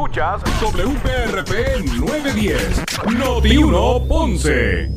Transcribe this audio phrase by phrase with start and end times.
[0.00, 2.84] Escuchas WPRP 910,
[3.18, 4.88] Noti 1 Ponce.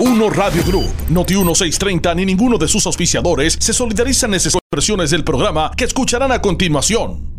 [0.00, 5.10] Uno Radio Group, Noti 1630 ni ninguno de sus auspiciadores se solidarizan en esas expresiones
[5.10, 7.32] del programa que escucharán a continuación.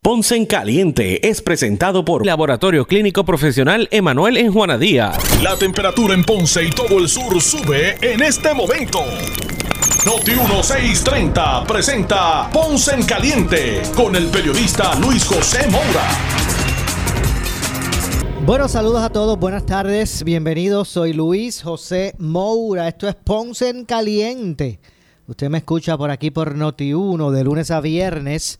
[0.00, 5.42] Ponce en Caliente es presentado por Laboratorio Clínico Profesional Emanuel en Juana Díaz.
[5.42, 9.04] La temperatura en Ponce y todo el sur sube en este momento.
[10.06, 16.08] Noti 1630 presenta Ponce en Caliente con el periodista Luis José Moura.
[18.46, 20.88] Bueno, saludos a todos, buenas tardes, bienvenidos.
[20.88, 22.88] Soy Luis José Moura.
[22.88, 24.80] Esto es Ponce en Caliente.
[25.26, 28.58] Usted me escucha por aquí por Noti 1 de lunes a viernes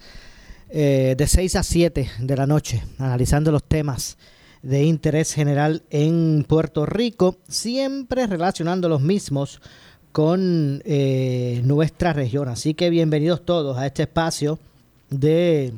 [0.69, 4.19] eh, de 6 a 7 de la noche, analizando los temas
[4.63, 9.63] de interés general en Puerto Rico, siempre relacionando los mismos
[10.13, 12.49] con eh, nuestra región.
[12.49, 14.59] Así que bienvenidos todos a este espacio
[15.09, 15.73] de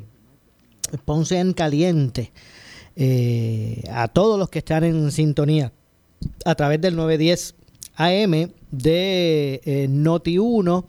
[1.05, 2.31] Ponce en Caliente.
[2.95, 5.71] Eh, a todos los que están en sintonía
[6.45, 7.55] a través del 910
[7.95, 10.87] AM de Noti 1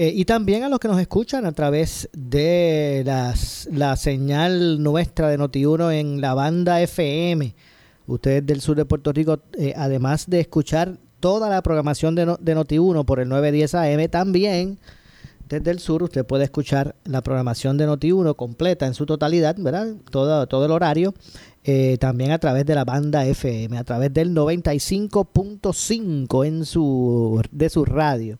[0.00, 5.28] eh, y también a los que nos escuchan a través de las, la señal nuestra
[5.28, 7.52] de Noti1 en la banda FM.
[8.06, 12.56] Ustedes del sur de Puerto Rico, eh, además de escuchar toda la programación de, de
[12.56, 14.78] Noti1 por el 910 AM, también
[15.48, 19.94] desde el sur usted puede escuchar la programación de Noti1 completa en su totalidad, ¿verdad?
[20.10, 21.14] Todo, todo el horario,
[21.64, 27.70] eh, también a través de la banda FM, a través del 95.5 en su, de
[27.70, 28.36] su radio.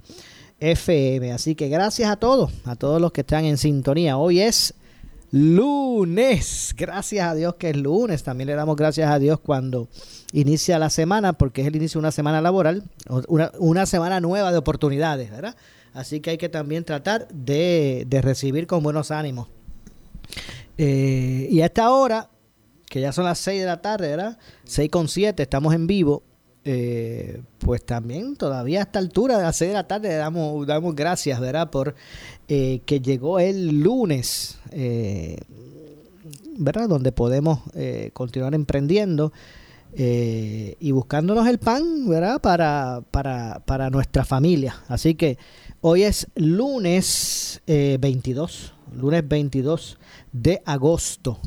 [0.61, 1.33] FM.
[1.33, 4.19] Así que gracias a todos, a todos los que están en sintonía.
[4.19, 4.75] Hoy es
[5.31, 6.75] lunes.
[6.77, 8.23] Gracias a Dios que es lunes.
[8.23, 9.89] También le damos gracias a Dios cuando
[10.33, 12.85] inicia la semana, porque es el inicio de una semana laboral,
[13.29, 15.57] una, una semana nueva de oportunidades, ¿verdad?
[15.95, 19.49] Así que hay que también tratar de, de recibir con buenos ánimos.
[20.77, 22.31] Eh, y a esta hora,
[22.89, 24.39] que ya son las 6 de la tarde, ¿verdad?
[24.65, 26.23] 6 con 7, estamos en vivo.
[26.71, 30.95] Eh, pues también todavía a esta altura de las 6 de la tarde damos, damos
[30.95, 31.71] gracias, ¿verdad?
[31.71, 31.95] Por
[32.47, 35.39] eh, que llegó el lunes, eh,
[36.59, 36.87] ¿verdad?
[36.87, 39.33] Donde podemos eh, continuar emprendiendo
[39.95, 42.39] eh, y buscándonos el pan, ¿verdad?
[42.43, 44.77] Para, para, para nuestra familia.
[44.89, 45.39] Así que
[45.81, 49.99] hoy es lunes 22, lunes 22
[50.33, 51.39] de agosto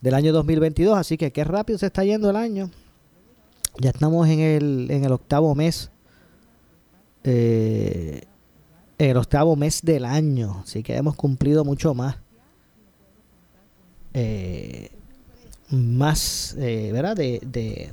[0.00, 2.70] del año 2022, así que qué rápido se está yendo el año.
[3.78, 5.90] Ya estamos en el, en el octavo mes.
[7.24, 8.22] Eh,
[8.98, 10.62] el octavo mes del año.
[10.62, 12.16] Así que hemos cumplido mucho más.
[14.12, 14.90] Eh,
[15.70, 17.16] más, eh, ¿verdad?
[17.16, 17.92] De, de,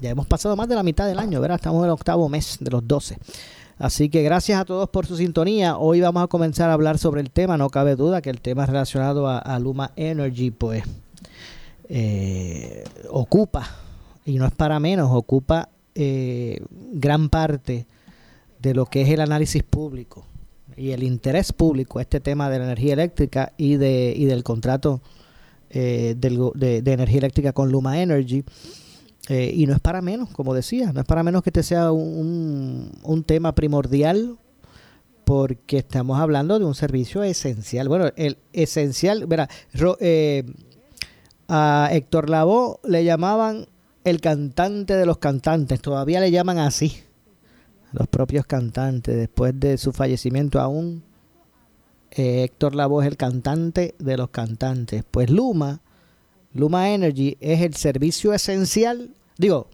[0.00, 1.56] ya hemos pasado más de la mitad del año, ¿verdad?
[1.56, 3.18] Estamos en el octavo mes de los 12.
[3.78, 5.78] Así que gracias a todos por su sintonía.
[5.78, 7.56] Hoy vamos a comenzar a hablar sobre el tema.
[7.56, 10.82] No cabe duda que el tema relacionado a, a Luma Energy, pues,
[11.88, 13.81] eh, ocupa
[14.24, 16.60] y no es para menos, ocupa eh,
[16.92, 17.86] gran parte
[18.60, 20.24] de lo que es el análisis público
[20.76, 25.02] y el interés público, este tema de la energía eléctrica y, de, y del contrato
[25.70, 28.44] eh, del, de, energía eléctrica con Luma Energy.
[29.28, 31.92] Eh, y no es para menos, como decía, no es para menos que este sea
[31.92, 34.36] un, un tema primordial
[35.24, 37.88] porque estamos hablando de un servicio esencial.
[37.88, 39.48] Bueno, el esencial, verá,
[40.00, 40.44] eh,
[41.48, 43.66] a Héctor Lavoe le llamaban
[44.04, 47.02] el cantante de los cantantes, todavía le llaman así,
[47.92, 51.02] los propios cantantes, después de su fallecimiento aún,
[52.10, 55.04] eh, Héctor Lavoe es el cantante de los cantantes.
[55.10, 55.80] Pues Luma,
[56.52, 59.68] Luma Energy es el servicio esencial, digo,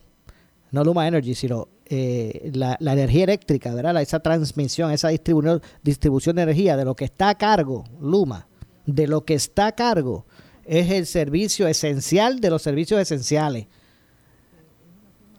[0.70, 4.00] no Luma Energy, sino eh, la, la, energía eléctrica, ¿verdad?
[4.02, 8.46] esa transmisión, esa distribución, distribución de energía, de lo que está a cargo, Luma,
[8.84, 10.26] de lo que está a cargo,
[10.64, 13.66] es el servicio esencial de los servicios esenciales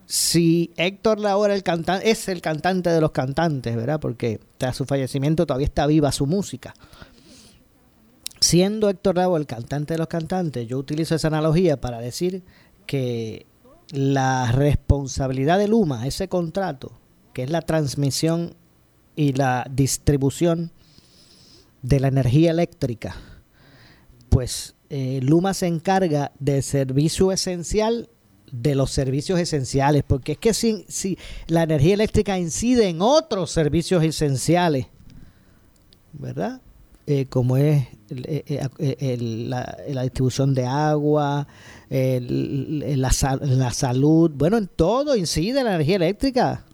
[0.09, 3.99] si Héctor Lavoe el cantante, es el cantante de los cantantes, ¿verdad?
[3.99, 6.73] Porque tras su fallecimiento todavía está viva su música.
[8.39, 12.41] Siendo Héctor Lavoe el cantante de los cantantes, yo utilizo esa analogía para decir
[12.87, 13.45] que
[13.91, 16.91] la responsabilidad de Luma, ese contrato,
[17.31, 18.55] que es la transmisión
[19.15, 20.71] y la distribución
[21.83, 23.15] de la energía eléctrica,
[24.29, 28.09] pues eh, Luma se encarga del servicio esencial
[28.51, 31.17] de los servicios esenciales, porque es que si, si
[31.47, 34.87] la energía eléctrica incide en otros servicios esenciales,
[36.13, 36.61] ¿verdad?
[37.11, 41.47] Eh, como es eh, eh, la, distribución de agua,
[41.89, 43.11] la,
[43.41, 46.65] la, salud, bueno, en todo incide la energía eléctrica,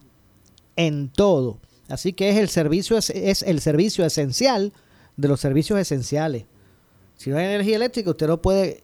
[0.76, 1.60] en todo.
[1.88, 4.74] Así que es el servicio es, es el servicio esencial
[5.16, 6.46] de los servicios esenciales.
[7.16, 8.84] Si no hay energía eléctrica, usted no puede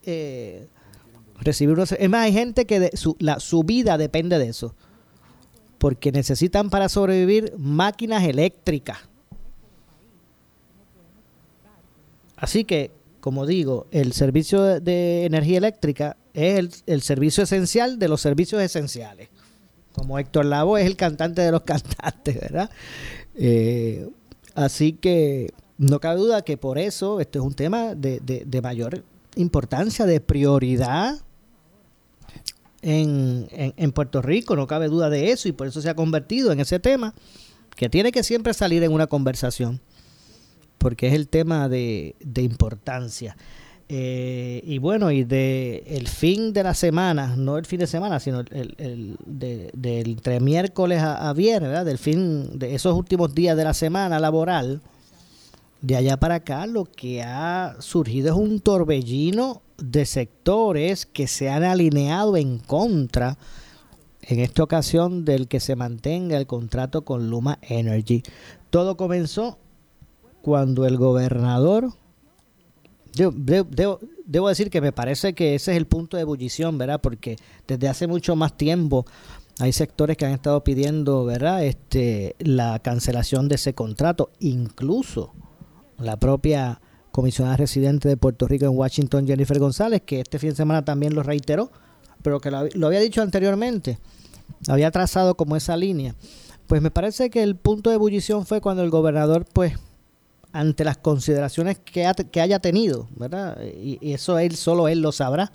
[1.41, 1.91] recibir unos...
[1.91, 4.75] Es más, hay gente que su, la, su vida depende de eso.
[5.77, 8.99] Porque necesitan para sobrevivir máquinas eléctricas.
[12.41, 12.89] Así que,
[13.19, 19.29] como digo, el servicio de, energía eléctrica es el, servicio esencial de los servicios esenciales.
[19.93, 22.71] Como Héctor Lavo es el cantante de los cantantes, ¿verdad?
[23.35, 24.09] Eh,
[24.55, 29.03] así que no cabe duda que por eso este es un tema de, de, mayor
[29.35, 31.21] importancia, de prioridad
[32.81, 36.51] en, en, Puerto Rico, no cabe duda de eso, y por eso se ha convertido
[36.51, 37.13] en ese tema
[37.75, 39.81] que tiene que siempre salir en una conversación,
[40.77, 43.35] porque es el tema de, de importancia.
[43.93, 48.21] Eh, y bueno, y de el fin de la semana, no el fin de semana,
[48.21, 49.69] sino el, el de,
[49.99, 54.81] entre miércoles a, viernes, del fin de esos últimos días de la semana laboral,
[55.81, 61.49] de allá para acá, lo que ha surgido es un torbellino de sectores que se
[61.49, 63.37] han alineado en contra,
[64.21, 68.21] en esta ocasión, del que se mantenga el contrato con Luma Energy.
[68.69, 69.57] Todo comenzó
[70.43, 71.93] cuando el gobernador
[73.13, 77.01] debo, decir que me parece que ese es el punto de ebullición, ¿verdad?
[77.01, 77.37] Porque
[77.67, 79.05] desde hace mucho más tiempo
[79.59, 81.65] hay sectores que han estado pidiendo, ¿verdad?
[81.65, 85.33] Este, la cancelación de ese contrato, incluso
[86.01, 86.81] la propia
[87.11, 91.13] comisionada residente de Puerto Rico en Washington, Jennifer González, que este fin de semana también
[91.13, 91.71] lo reiteró,
[92.21, 93.99] pero que lo, había dicho anteriormente,
[94.67, 96.15] había trazado como esa línea.
[96.67, 99.73] Pues me parece que el punto de ebullición fue cuando el gobernador, pues,
[100.53, 103.57] ante las consideraciones que, que haya tenido, ¿verdad?
[103.61, 105.51] Y, eso él solo él lo sabrá.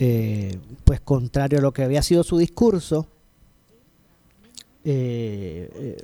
[0.00, 3.08] Eh, pues contrario a lo que había sido su discurso,
[4.84, 5.96] eh, eh,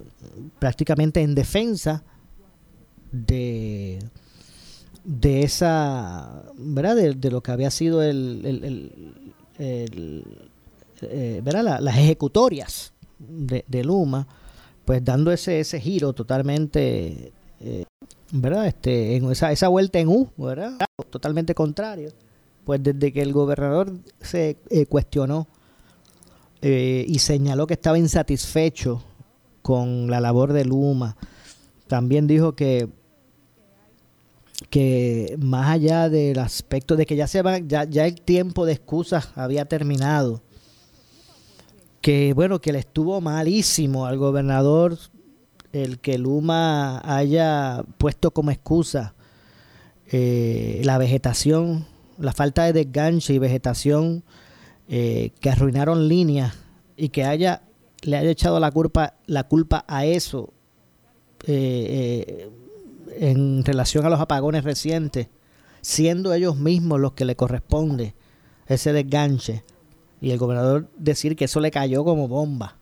[0.59, 2.03] prácticamente en defensa
[3.15, 3.99] de,
[5.05, 6.97] de esa, ¿verdad?
[6.97, 8.93] De, lo que había sido el,
[11.43, 11.81] ¿verdad?
[11.81, 14.27] las ejecutorias de, de, Luma,
[14.85, 17.85] pues dando ese, ese giro totalmente eh,
[18.33, 18.67] ¿verdad?
[18.67, 20.79] Este, esa, esa vuelta en U, ¿verdad?
[21.11, 22.11] Totalmente contrario.
[22.65, 25.47] Pues desde que el gobernador se eh, cuestionó
[26.63, 29.03] eh, y señaló que estaba insatisfecho
[29.63, 31.17] con la labor de Luma,
[31.87, 32.89] también dijo que
[34.71, 38.73] que más allá del aspecto de que ya se va, ya, ya el tiempo de
[38.73, 40.43] excusas había terminado,
[42.01, 44.99] que bueno, que le estuvo malísimo al gobernador
[45.73, 49.15] el que Luma haya puesto como excusa
[50.13, 51.87] eh, la vegetación,
[52.19, 54.23] la falta de desganche y vegetación
[54.89, 56.55] eh, que arruinaron líneas
[56.97, 57.63] y que haya
[58.03, 60.53] le haya echado la culpa la culpa a eso
[61.47, 62.51] eh,
[63.19, 65.29] en relación a los apagones recientes,
[65.81, 68.15] siendo ellos mismos los que le corresponde
[68.67, 69.65] ese desganche
[70.21, 72.79] y el gobernador decir que eso le cayó como bomba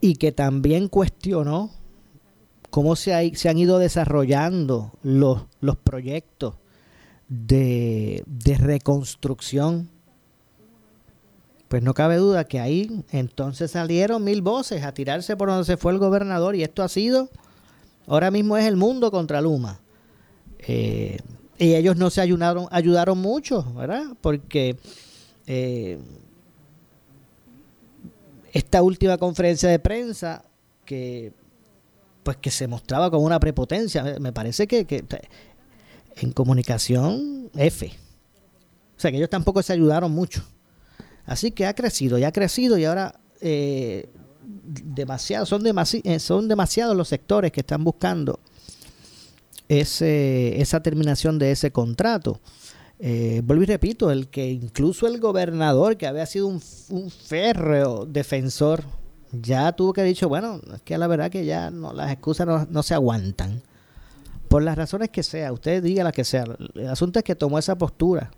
[0.00, 1.70] y que también cuestionó
[2.70, 6.54] cómo se, han ido desarrollando los, los proyectos
[7.28, 9.90] de, de reconstrucción.
[11.68, 15.76] Pues no cabe duda que ahí entonces salieron mil voces a tirarse por donde se
[15.76, 17.28] fue el gobernador y esto ha sido,
[18.06, 19.80] ahora mismo es el mundo contra Luma.
[20.58, 21.18] Eh,
[21.58, 24.04] y ellos no se ayudaron, ayudaron mucho, ¿verdad?
[24.20, 24.76] Porque
[25.46, 25.98] eh,
[28.52, 30.44] esta última conferencia de prensa
[30.84, 31.32] que
[32.22, 35.04] pues que se mostraba como una prepotencia, me parece que,
[36.16, 37.86] en comunicación F.
[37.86, 40.42] O sea que ellos tampoco se ayudaron mucho.
[41.24, 44.08] Así que ha crecido, ya ha crecido y ahora eh,
[44.46, 48.40] demasiado, son, eh, son demasiados los sectores que están buscando
[49.68, 52.40] ese, esa terminación de ese contrato.
[52.98, 56.60] Eh, vuelvo y repito, el que incluso el gobernador, que había sido un,
[57.10, 58.84] férreo defensor,
[59.32, 62.68] ya tuvo que haber dicho, bueno, es que la verdad que ya no, las excusas
[62.68, 63.62] no, se aguantan.
[64.48, 66.44] Por las razones que sea, usted diga la que sea.
[66.74, 68.30] El asunto es que tomó esa postura.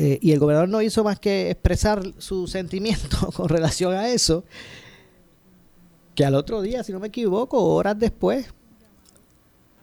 [0.00, 4.44] Eh, y el gobernador no hizo más que expresar su sentimiento con relación a eso,
[6.14, 8.46] que al otro día, si no me equivoco, horas después,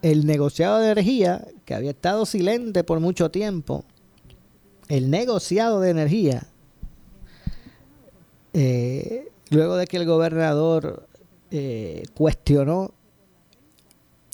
[0.02, 3.84] el negociado de energía, que había estado silente por mucho tiempo,
[4.88, 6.48] el negociado de energía,
[8.54, 11.08] eh, luego de que el gobernador
[11.52, 12.94] eh, cuestionó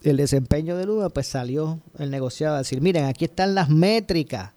[0.03, 4.51] el desempeño de Luma, pues salió el negociado a decir, miren, aquí están las métricas,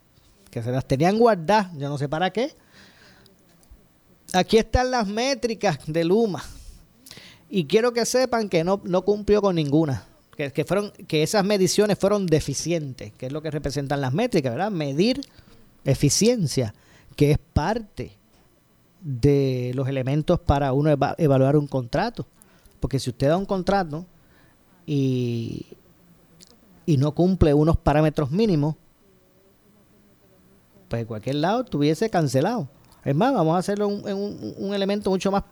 [0.54, 2.54] que se las tenían guardadas, yo no sé para qué.
[4.32, 6.44] Aquí están las métricas de Luma.
[7.50, 10.06] Y quiero que sepan que no, no cumplió con ninguna
[10.36, 14.70] que, fueron, que esas mediciones fueron deficientes, que es lo que representan las métricas, ¿verdad?
[14.70, 15.22] Medir
[15.84, 16.72] eficiencia,
[17.16, 18.12] que es parte
[19.00, 22.28] de los elementos para uno evaluar un contrato.
[22.78, 24.06] Porque si usted da un contrato
[24.86, 25.66] y,
[26.86, 28.76] y no cumple unos parámetros mínimos,
[30.94, 32.68] pues en cualquier lado estuviese cancelado.
[33.04, 35.42] Es más, vamos a hacerlo en un, un, elemento mucho más,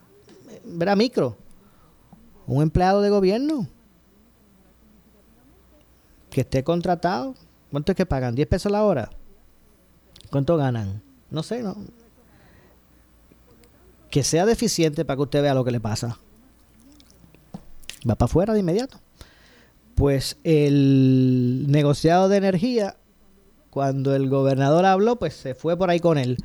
[0.64, 0.96] ¿verdad?
[0.96, 1.36] Micro.
[2.46, 3.66] Un empleado de gobierno
[6.30, 7.34] que esté contratado.
[7.72, 8.36] ¿Cuánto es que pagan?
[8.36, 9.10] ¿10 pesos la hora?
[10.30, 11.02] ¿Cuánto ganan?
[11.30, 11.76] No sé, ¿no?
[14.10, 16.18] Que sea deficiente para que usted vea lo que le pasa.
[18.08, 19.00] Va para afuera de inmediato.
[19.96, 22.96] Pues el negociado de energía,
[23.72, 26.36] cuando el gobernador habló, pues se fue por ahí con él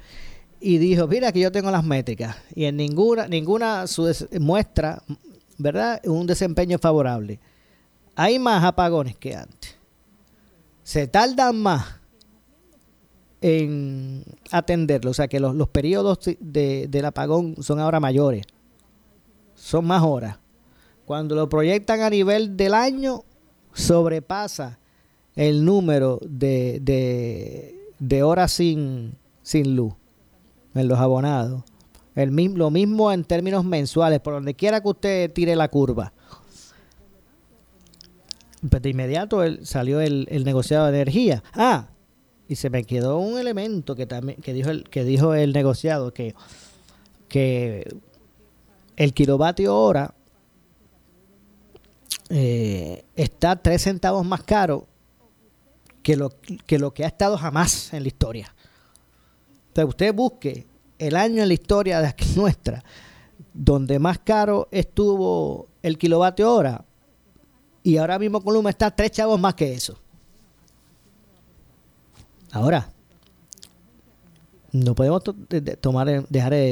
[0.62, 3.84] y dijo, mira que yo tengo las métricas y en ninguna, ninguna
[4.40, 5.04] muestra,
[5.58, 6.00] ¿verdad?
[6.06, 7.42] Un desempeño favorable.
[8.16, 9.76] Hay más apagones que antes.
[10.84, 12.00] Se tardan más
[13.42, 15.12] en atenderlo.
[15.12, 18.46] O sea que los, los periodos de, del apagón son ahora mayores.
[19.54, 20.38] Son más horas.
[21.04, 23.26] Cuando lo proyectan a nivel del año,
[23.74, 24.80] sobrepasa
[25.38, 29.94] el número de, de, de horas sin, sin luz
[30.74, 31.64] en los abonados.
[32.16, 36.12] El mismo, lo mismo en términos mensuales, por donde quiera que usted tire la curva.
[38.68, 41.44] Pues de inmediato salió el, el, negociado de energía.
[41.54, 41.90] Ah,
[42.48, 46.12] y se me quedó un elemento que también que dijo el, que dijo el negociado
[46.14, 46.34] que,
[47.28, 47.88] que
[48.96, 50.16] el kilovatio hora
[52.30, 54.88] eh, está tres centavos más caro
[56.08, 56.32] que lo,
[56.66, 58.56] que lo que ha estado jamás en la historia.
[59.68, 60.66] Entonces usted busque
[60.98, 62.82] el año en la historia de aquí nuestra
[63.54, 66.86] donde más caro estuvo el kilovatio hora
[67.84, 69.98] y ahora mismo Columna está tres chavos más que eso.
[72.52, 72.90] Ahora,
[74.72, 75.24] no podemos
[75.82, 76.72] tomar, dejar de,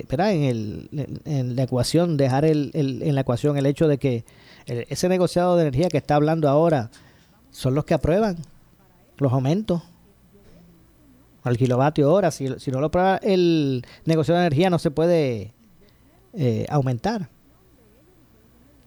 [0.00, 4.24] eh, En, el, en, la ecuación, dejar el, en la ecuación el hecho de que
[4.66, 6.90] ese negociado de energía que está hablando ahora
[7.52, 8.38] son los que aprueban
[9.22, 9.82] los aumentos
[11.42, 12.30] al kilovatio hora.
[12.30, 15.52] Si, no lo aprueba el negociado de energía, no se puede
[16.34, 17.28] eh, aumentar.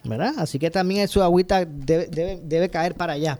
[0.08, 0.34] ¿verdad?
[0.38, 3.40] Así que también su agüita debe, debe, debe caer para allá.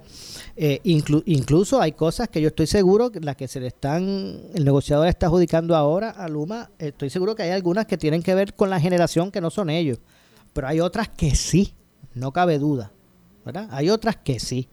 [0.58, 4.66] Eh, incluso hay cosas que yo estoy seguro que las que se le están, el
[4.66, 8.54] negociador está adjudicando ahora a Luma, estoy seguro que hay algunas que tienen que ver
[8.54, 10.00] con la generación que no son ellos,
[10.54, 11.74] pero hay otras que sí,
[12.14, 12.92] no cabe duda,
[13.44, 13.68] ¿verdad?
[13.72, 14.70] Hay otras que sí.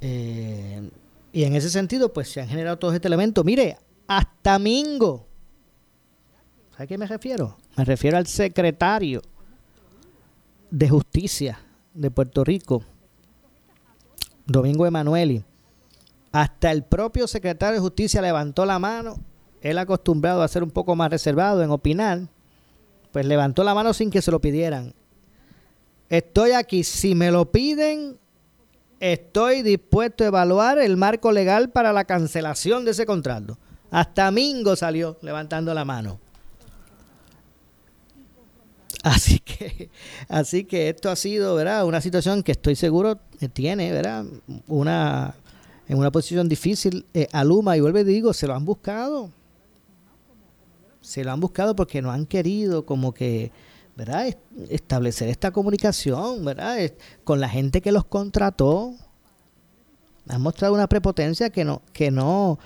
[0.00, 0.90] Eh,
[1.32, 3.44] y en ese sentido, pues se han generado todos estos elementos.
[3.44, 5.26] Mire, hasta Mingo.
[6.72, 7.56] ¿Sabe a qué me refiero?
[7.76, 9.22] Me refiero al secretario
[10.70, 11.60] de Justicia
[11.94, 12.82] de Puerto Rico,
[14.46, 15.44] Domingo Emanueli.
[16.32, 19.18] Hasta el propio secretario de Justicia levantó la mano.
[19.62, 22.28] Él acostumbrado a ser un poco más reservado en opinar,
[23.10, 24.94] pues levantó la mano sin que se lo pidieran.
[26.08, 28.18] Estoy aquí, si me lo piden,
[29.00, 33.58] estoy dispuesto a evaluar el marco legal para la cancelación de ese contrato.
[33.90, 36.18] Hasta Mingo salió levantando la mano.
[39.02, 39.88] Así que,
[40.28, 41.86] así que esto ha sido, ¿verdad?
[41.86, 43.20] Una situación que estoy seguro
[43.52, 44.24] tiene, ¿verdad?
[44.66, 45.36] Una,
[45.86, 49.30] en una posición difícil eh, y vuelvo y digo, se lo han buscado.
[51.00, 53.52] Se lo han buscado porque no han querido como que,
[53.96, 54.26] ¿verdad?
[54.68, 56.76] Establecer esta comunicación, ¿verdad?
[57.24, 58.94] Con la gente que los contrató.
[60.28, 62.58] Han mostrado una prepotencia que no, que no,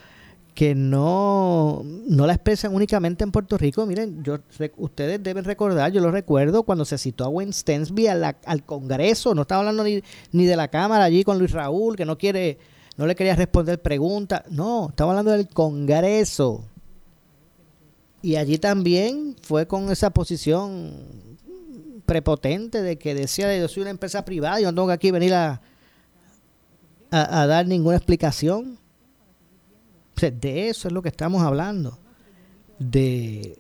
[0.54, 3.87] que no, no la expresan únicamente en Puerto Rico.
[3.87, 4.38] Miren, yo,
[4.78, 9.42] ustedes deben recordar, yo lo recuerdo cuando se citó a Wayne Stensby al Congreso, no
[9.42, 12.58] estaba hablando ni, ni de la Cámara allí con Luis Raúl, que no quiere,
[12.96, 16.64] no le quería responder preguntas, no, estaba hablando del Congreso.
[18.23, 20.93] Y allí también fue con esa posición
[22.07, 25.33] prepotente de que decía yo soy una empresa privada, yo no tengo que aquí venir
[25.35, 25.61] a,
[27.11, 28.81] a dar ninguna explicación
[30.29, 31.99] de eso es lo que estamos hablando.
[32.79, 33.59] De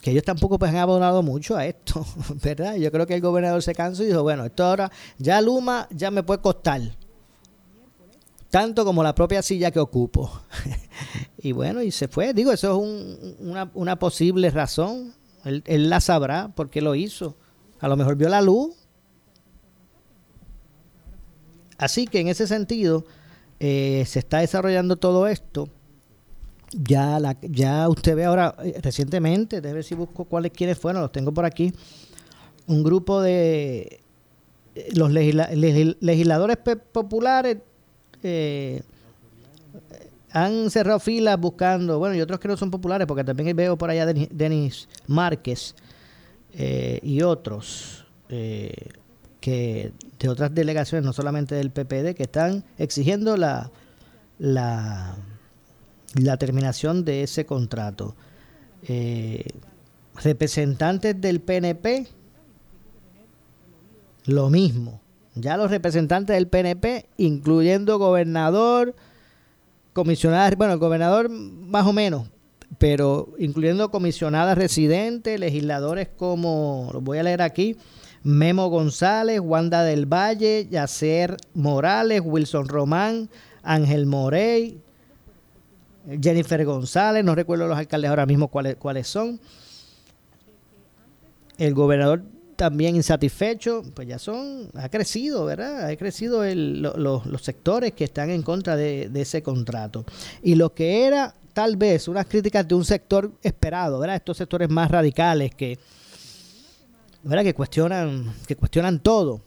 [0.00, 2.06] que ellos tampoco pues, han abonado mucho a esto,
[2.42, 2.76] ¿verdad?
[2.76, 6.10] Yo creo que el gobernador se cansó y dijo, bueno, esto ahora ya Luma ya
[6.10, 6.80] me puede costar.
[8.54, 10.30] Tanto como la propia silla que ocupo.
[11.38, 12.32] y bueno, y se fue.
[12.32, 15.12] Digo, eso es una, una, posible razón.
[15.44, 17.36] Él, él la sabrá porque lo hizo.
[17.80, 18.76] A lo mejor vio la luz.
[21.78, 23.04] Así que en ese sentido,
[23.58, 25.68] eh, se está desarrollando todo esto.
[26.70, 31.02] Ya, la, ya usted ve ahora, eh, recientemente, debe ver si busco cuáles quienes fueron,
[31.02, 31.72] los tengo por aquí.
[32.68, 34.00] Un grupo de,
[34.94, 36.58] los legisladores
[36.92, 37.56] populares
[38.24, 38.82] eh,
[40.34, 43.88] han cerrado filas buscando, bueno, y otros que no son populares, porque también veo por
[43.88, 45.76] allá Denis Márquez
[46.52, 48.88] eh, y otros eh,
[49.40, 53.70] que de otras delegaciones, no solamente del PPD, que están exigiendo la,
[54.38, 55.16] la,
[56.14, 58.16] la terminación de ese contrato.
[58.86, 59.46] Eh,
[60.22, 62.06] representantes del PNP,
[64.26, 65.00] lo mismo.
[65.34, 68.94] Ya los representantes del PNP, incluyendo gobernador,
[69.92, 72.28] comisionadas, bueno, el gobernador más o menos,
[72.78, 77.76] pero incluyendo comisionadas residentes, legisladores como, lo voy a leer aquí,
[78.22, 83.28] Memo González, Wanda del Valle, Yacer Morales, Wilson Román,
[83.62, 84.80] Ángel Morey,
[86.20, 89.40] Jennifer González, no recuerdo los alcaldes ahora mismo cuáles, cuáles son.
[91.58, 92.22] El gobernador
[92.56, 95.86] también insatisfecho, pues ya son, ha crecido, ¿verdad?
[95.88, 100.04] Ha crecido los sectores que están en contra de, ese contrato.
[100.42, 104.16] Y lo que era tal vez unas críticas de un sector esperado, ¿verdad?
[104.16, 105.78] Estos sectores más radicales que,
[107.22, 107.44] ¿verdad?
[107.44, 109.40] Que cuestionan, que cuestionan todo.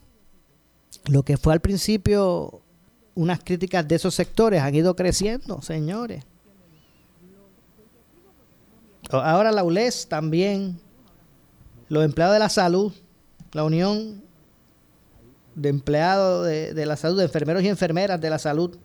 [1.05, 2.61] Lo que fue al principio
[3.15, 6.23] unas críticas de esos sectores han ido creciendo, señores.
[9.09, 10.79] Ahora la ULES también
[11.89, 12.93] los empleados de la salud,
[13.53, 14.21] la Unión
[15.55, 18.77] de Empleados de, la Salud, de enfermeros y enfermeras de la salud,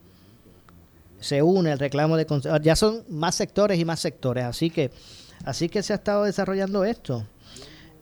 [1.20, 2.26] se une al reclamo de
[2.62, 4.90] ya son más sectores y más sectores, así que
[5.44, 7.26] así que se ha estado desarrollando esto.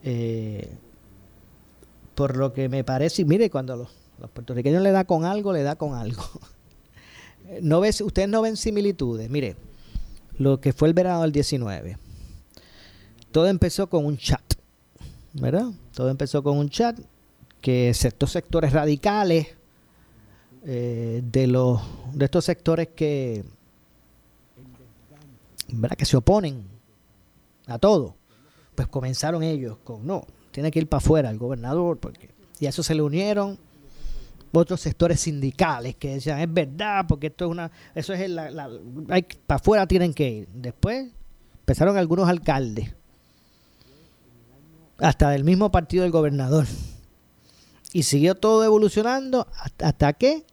[0.02, 0.72] Eh,
[2.14, 3.88] por lo que me parece, y mire, cuando los,
[4.18, 6.22] los, puertorriqueños le da con algo, le da con algo.
[7.62, 9.28] no ves, ustedes no ven similitudes.
[9.30, 9.56] Mire,
[10.38, 11.98] lo que fue el verano del 19.
[13.32, 14.59] Todo empezó con un chat.
[15.34, 15.66] ¿Verdad?
[15.94, 16.98] Todo empezó con un chat
[17.60, 19.48] que ciertos sectores radicales
[20.64, 21.80] eh, de los
[22.12, 23.44] de estos sectores que
[25.68, 25.96] ¿verdad?
[25.96, 26.64] que se oponen
[27.66, 28.16] a todo
[28.74, 32.70] pues comenzaron ellos con no tiene que ir para afuera el gobernador porque y a
[32.70, 33.58] eso se le unieron
[34.52, 38.68] otros sectores sindicales que decían es verdad porque esto es una eso es la, la
[39.46, 41.10] para afuera tienen que ir después
[41.60, 42.94] empezaron algunos alcaldes
[45.00, 46.66] hasta del mismo partido del gobernador.
[47.92, 50.44] Y siguió todo evolucionando hasta, hasta que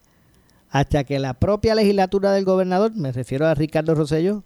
[0.69, 4.43] hasta que la propia legislatura del gobernador, me refiero a Ricardo Rosselló,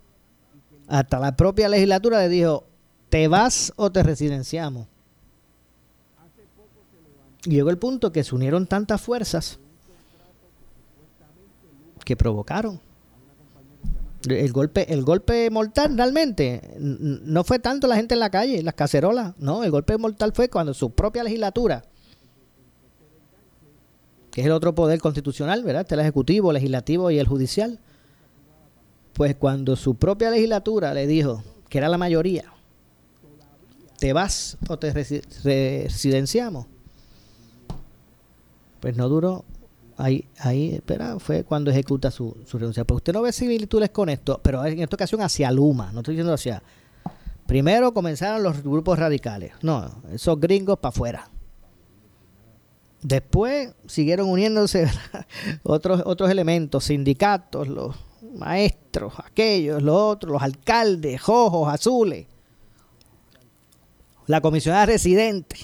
[0.87, 2.65] hasta la propia legislatura le dijo,
[3.09, 4.87] ¿te vas o te residenciamos?
[7.45, 9.59] Y llegó el punto que se unieron tantas fuerzas
[12.05, 12.79] que provocaron
[14.29, 18.75] el golpe, el golpe mortal realmente no fue tanto la gente en la calle, las
[18.75, 21.83] cacerolas, no, el golpe mortal fue cuando su propia legislatura,
[24.29, 25.85] que es el otro poder constitucional, ¿verdad?
[25.91, 27.79] El ejecutivo, legislativo y el judicial.
[29.13, 32.45] Pues cuando su propia legislatura le dijo que era la mayoría,
[33.99, 36.65] te vas o te residenciamos,
[38.79, 39.43] pues no duró
[40.01, 42.83] ahí, ahí espera, fue cuando ejecuta su, su renuncia.
[42.83, 46.15] Pues usted no ve similitudes con esto, pero en esta ocasión hacia Luma, no estoy
[46.15, 46.61] diciendo hacia...
[47.45, 51.29] Primero comenzaron los grupos radicales, no, esos gringos para afuera.
[53.01, 54.87] Después siguieron uniéndose
[55.63, 57.95] otros, otros elementos, sindicatos, los
[58.35, 62.27] maestros, aquellos, los otros, los alcaldes, rojos, azules,
[64.27, 65.57] la comisionada residente,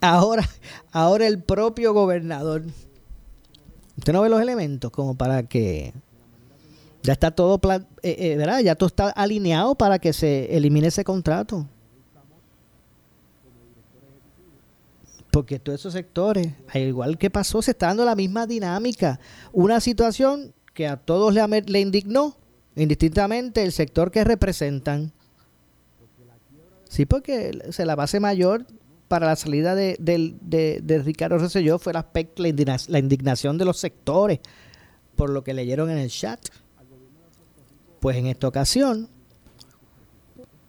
[0.00, 0.48] Ahora,
[0.92, 2.64] ahora el propio gobernador.
[3.96, 5.92] Usted no ve los elementos como para que
[7.02, 8.60] ya está todo, plan, eh, eh, ¿verdad?
[8.60, 11.66] Ya todo está alineado para que se elimine ese contrato.
[15.30, 19.20] Porque todos esos sectores, al igual que pasó, se está dando la misma dinámica.
[19.52, 22.36] Una situación que a todos le, le indignó,
[22.76, 25.12] indistintamente el sector que representan.
[26.88, 28.66] Sí, porque la base mayor
[29.08, 34.40] para la salida de, de, Ricardo Rosselló fue el aspecto, la indignación, de los sectores
[35.16, 36.40] por lo que leyeron en el chat.
[38.00, 39.08] Pues en esta ocasión,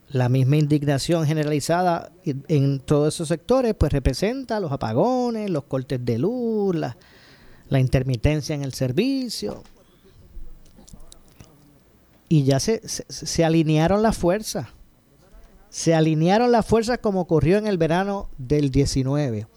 [0.08, 6.18] la misma indignación generalizada en todos esos sectores, pues representa los apagones, los cortes de
[6.18, 9.64] luz, la, intermitencia en el servicio.
[12.30, 14.68] Y ya se, se alinearon las fuerzas
[15.70, 19.48] se alinearon las fuerzas como ocurrió en el verano del 19.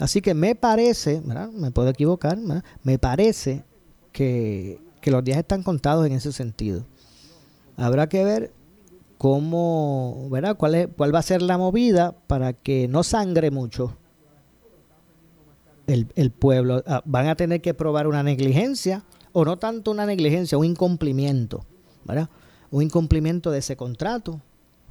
[0.00, 1.22] Así que me parece,
[1.52, 2.38] me puedo equivocar,
[2.82, 3.64] me parece
[4.12, 6.84] que, los días están contados en ese sentido.
[7.76, 8.52] Habrá que ver
[9.18, 10.56] cómo, ¿verdad?
[10.56, 13.96] ¿Cuál, es, ¿Cuál va a ser la movida para que no sangre mucho
[15.86, 16.82] el, el pueblo?
[16.86, 21.64] Ah, van a tener que probar una negligencia, o no tanto una negligencia, un incumplimiento,
[22.04, 22.28] ¿verdad?
[22.70, 24.40] Un incumplimiento de ese contrato,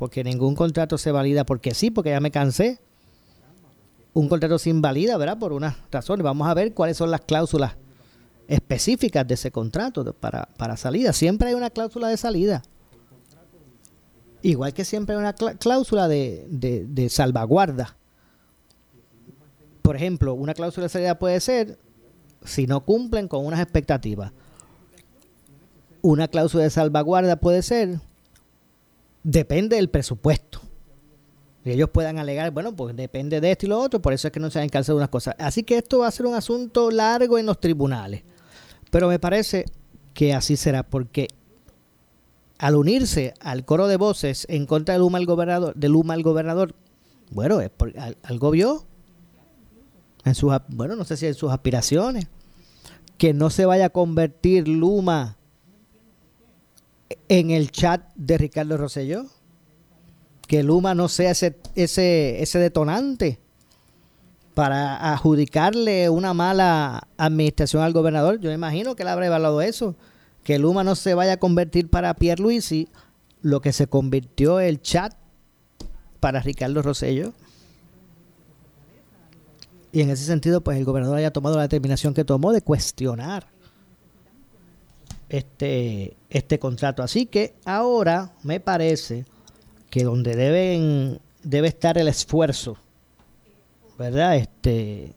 [0.02, 2.80] porque ningún contrato se valida porque sí, porque ya me cansé.
[4.16, 5.38] Un contrato se invalida, ¿verdad?
[5.38, 6.24] Por unas razones.
[6.24, 7.74] Vamos a ver cuáles son las cláusulas
[8.48, 11.14] específicas de ese contrato para, para salida.
[11.14, 12.64] Siempre hay una cláusula de salida.
[14.42, 17.96] Igual que siempre hay una cláusula de, de, salvaguarda.
[19.84, 21.78] Por ejemplo, una cláusula de salida puede ser
[22.44, 24.32] si no cumplen con unas expectativas.
[26.02, 28.00] Una cláusula de salvaguarda puede ser,
[29.24, 30.62] depende del presupuesto.
[31.64, 34.32] Y ellos puedan alegar, bueno, pues depende de esto y lo otro, por eso es
[34.32, 35.36] que no se han de unas cosas.
[35.38, 38.24] Así que esto va a ser un asunto largo en los tribunales.
[38.90, 39.66] Pero me parece
[40.14, 41.28] que así será, porque
[42.58, 46.76] al unirse al coro de voces en contra de Luma el gobernador, Luma gobernador,
[47.30, 48.86] bueno, es por, algo vio
[50.26, 52.28] en sus, bueno, no sé si en sus aspiraciones,
[53.18, 55.38] que no se vaya a convertir Luma
[57.28, 59.26] en el chat de Ricardo Rosselló,
[60.48, 63.40] que Luma no sea ese, ese, ese detonante
[64.54, 68.40] para adjudicarle una mala administración al gobernador.
[68.40, 69.96] Yo imagino que él habrá evaluado eso
[70.44, 72.90] que Luma no se vaya a convertir para Pierluisi
[73.42, 75.14] lo que se convirtió el chat
[76.20, 77.34] para Ricardo Rosello.
[79.92, 83.48] Y en ese sentido, pues el gobernador haya tomado la determinación que tomó de cuestionar
[85.32, 87.02] este, este contrato.
[87.04, 89.26] Así que ahora me parece
[89.90, 92.78] que donde deben, debe estar el esfuerzo,
[93.98, 94.36] ¿verdad?
[94.36, 95.14] Este,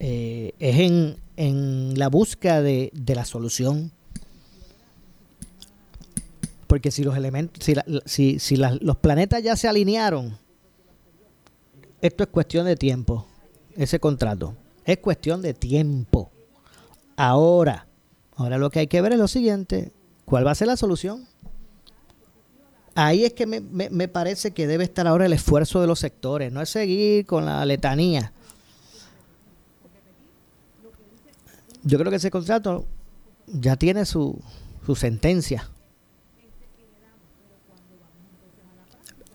[0.00, 3.92] eh, es en, en la búsqueda de, de la solución
[6.66, 7.64] porque si los elementos,
[8.04, 10.36] si, si, los planetas ya se alinearon,
[12.00, 13.28] esto es cuestión de tiempo,
[13.76, 14.56] ese contrato.
[14.84, 16.32] Es cuestión de tiempo.
[17.14, 17.86] Ahora,
[18.36, 19.92] ahora lo que hay que ver es lo siguiente,
[20.24, 21.26] ¿cuál va a ser la solución?
[22.94, 26.52] Ahí es que me, me parece que debe estar ahora el esfuerzo de los sectores,
[26.52, 28.32] no es seguir con la letanía.
[31.82, 32.86] Yo creo que ese contrato
[33.46, 34.40] ya tiene su,
[34.86, 35.68] su sentencia.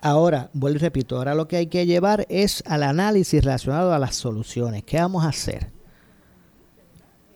[0.01, 3.99] Ahora, vuelvo y repito, ahora lo que hay que llevar es al análisis relacionado a
[3.99, 4.83] las soluciones.
[4.83, 5.71] ¿Qué vamos a hacer?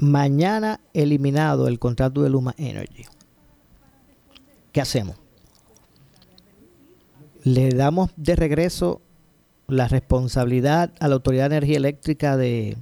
[0.04, 3.06] Mañana eliminado el contrato de Luma Energy.
[4.72, 5.16] ¿Qué hacemos?
[7.44, 9.02] Le damos de regreso
[9.68, 12.78] la responsabilidad a la Autoridad de Energía Eléctrica de,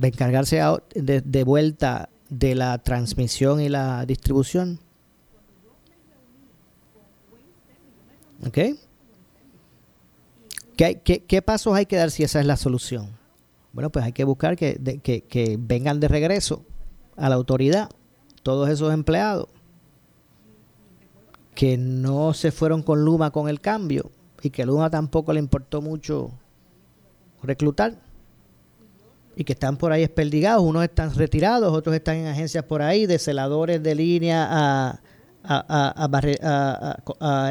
[0.00, 0.60] encargarse
[0.94, 4.80] de, de vuelta de la transmisión y la distribución
[8.46, 8.58] ¿Ok?
[10.76, 13.17] ¿Qué, pasos hay que dar si esa es la solución?
[13.72, 16.64] Bueno, pues hay que buscar que, vengan de regreso
[17.16, 17.90] a la autoridad
[18.42, 19.48] todos esos empleados
[21.54, 24.10] que no se fueron con Luma con el cambio
[24.42, 26.30] y que Luma tampoco le importó mucho
[27.42, 28.00] reclutar
[29.34, 33.06] y que están por ahí esperdigados, unos están retirados, otros están en agencias por ahí,
[33.06, 35.00] de celadores de línea a,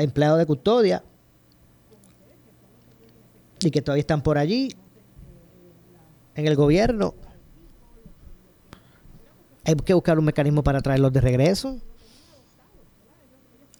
[0.01, 1.03] empleados de custodia
[3.61, 4.69] y que todavía están por allí
[6.37, 7.13] en el gobierno.
[9.65, 11.77] Hay que buscar un mecanismo para traerlos de regreso.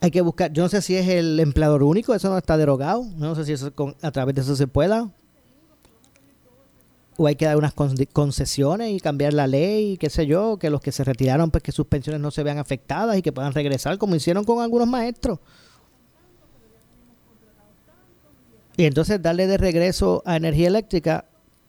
[0.01, 3.05] Hay que buscar, yo no sé si es el empleador único, eso no está derogado.
[3.15, 5.09] No sé si eso a través de eso se pueda
[7.17, 10.81] o hay que dar unas concesiones y cambiar la ley, qué sé yo, que los
[10.81, 13.97] que se retiraron, pues que sus pensiones no se vean afectadas y que puedan regresar,
[13.97, 15.39] como hicieron con algunos maestros.
[18.77, 21.25] Y entonces darle de regreso a energía eléctrica,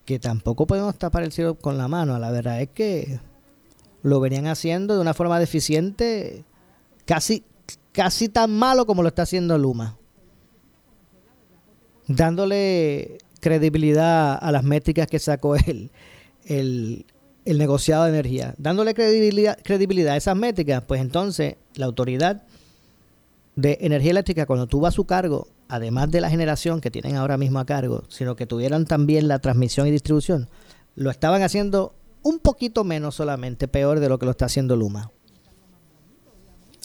[0.09, 2.19] que tampoco podemos tapar el cielo con la mano.
[2.19, 3.21] La verdad es que
[4.03, 6.45] lo venían haciendo de una forma deficiente,
[7.05, 7.45] casi,
[7.93, 9.99] casi tan malo como lo está haciendo Luma.
[12.07, 15.91] Dándole credibilidad a las métricas que sacó el,
[16.47, 17.05] el,
[17.45, 18.55] negociado de energía.
[18.57, 22.45] Dándole credibilidad, credibilidad a esas métricas, pues entonces la autoridad
[23.57, 27.37] de energía eléctrica, cuando tuvo a su cargo, además de la generación que tienen ahora
[27.37, 30.49] mismo a cargo, sino que tuvieran también la transmisión y distribución,
[30.95, 35.11] lo estaban haciendo un poquito menos solamente, peor de lo que lo está haciendo Luma.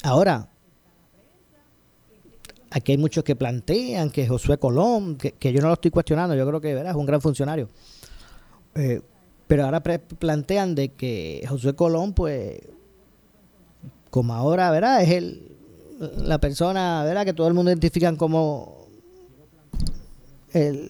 [0.03, 0.49] Ahora,
[2.75, 6.47] Aquí hay muchos que plantean que Josué Colón, que, yo no lo estoy cuestionando, yo
[6.47, 7.69] creo que es un gran funcionario.
[8.73, 8.99] Eh,
[9.45, 12.61] pero ahora plantean de que Josué Colón, pues,
[14.09, 15.03] como ahora, ¿verdad?
[15.03, 15.52] Es el,
[16.17, 17.25] la persona, ¿verdad?
[17.25, 18.83] Que todo el mundo identifican como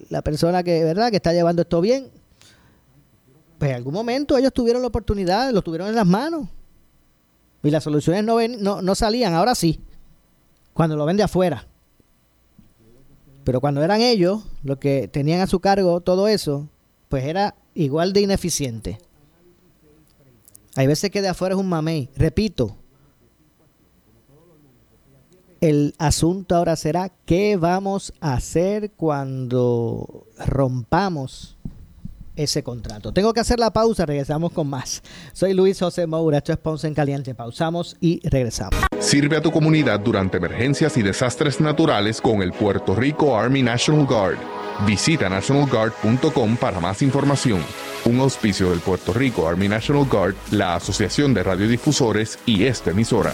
[0.10, 1.10] la persona que, ¿verdad?
[1.10, 2.10] Que está llevando esto bien.
[3.58, 6.47] Pues en algún momento ellos tuvieron la oportunidad, lo tuvieron en las manos.
[7.63, 9.80] Y las soluciones no, ven, no, no salían, ahora sí.
[10.73, 11.65] Cuando lo ven de afuera.
[13.43, 16.67] Pero cuando eran ellos los que tenían a su cargo todo eso,
[17.08, 18.97] pues era igual de ineficiente.
[20.76, 22.10] Hay veces que de afuera es un mamey.
[22.15, 22.78] Repito,
[25.63, 31.56] el asunto ahora será qué vamos a hacer cuando rompamos
[32.36, 33.13] ese contrato.
[33.13, 35.02] Tengo que hacer la pausa, regresamos con más.
[35.32, 37.34] Soy Luis José Moura, esto es en Caliente.
[37.34, 38.78] Pausamos y regresamos.
[38.99, 44.06] Sirve a tu comunidad durante emergencias y desastres naturales con el Puerto Rico Army National
[44.06, 44.39] Guard.
[44.86, 47.62] Visita nationalguard.com para más información.
[48.04, 53.34] Un auspicio del Puerto Rico Army National Guard, la Asociación de Radiodifusores y esta emisora.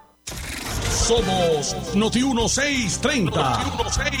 [1.01, 3.31] Somos Noti 1630.
[3.31, 4.20] Noti 1630.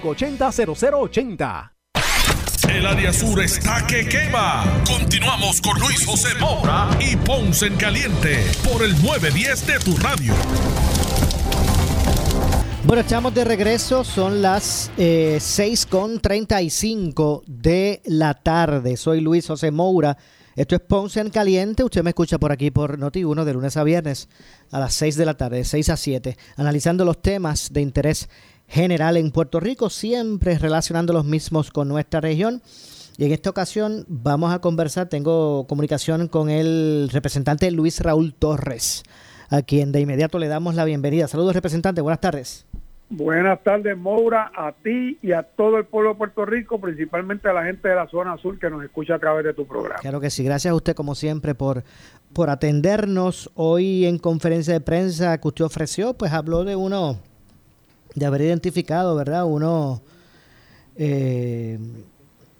[0.00, 1.72] 580-0080.
[2.70, 4.64] El área sur está que quema.
[4.86, 10.32] Continuamos con Luis José Moura y Ponce en Caliente por el 910 de tu radio.
[12.84, 18.96] Bueno, estamos de regreso, son las eh, 6.35 de la tarde.
[18.96, 20.16] Soy Luis José Moura.
[20.56, 21.84] Esto es Ponce en Caliente.
[21.84, 24.28] Usted me escucha por aquí por Noti1 de lunes a viernes
[24.70, 28.28] a las 6 de la tarde, de 6 a 7, analizando los temas de interés
[28.72, 32.62] general en Puerto Rico, siempre relacionando los mismos con nuestra región.
[33.18, 39.02] Y en esta ocasión vamos a conversar, tengo comunicación con el representante Luis Raúl Torres,
[39.50, 41.28] a quien de inmediato le damos la bienvenida.
[41.28, 42.66] Saludos, representante, buenas tardes.
[43.10, 47.52] Buenas tardes, Moura, a ti y a todo el pueblo de Puerto Rico, principalmente a
[47.52, 50.00] la gente de la zona azul que nos escucha a través de tu programa.
[50.00, 51.84] Claro que sí, gracias a usted como siempre por,
[52.32, 53.50] por atendernos.
[53.54, 57.18] Hoy en conferencia de prensa que usted ofreció, pues habló de uno,
[58.14, 59.44] de haber identificado, ¿verdad?
[59.46, 60.02] Uno,
[60.96, 61.78] eh,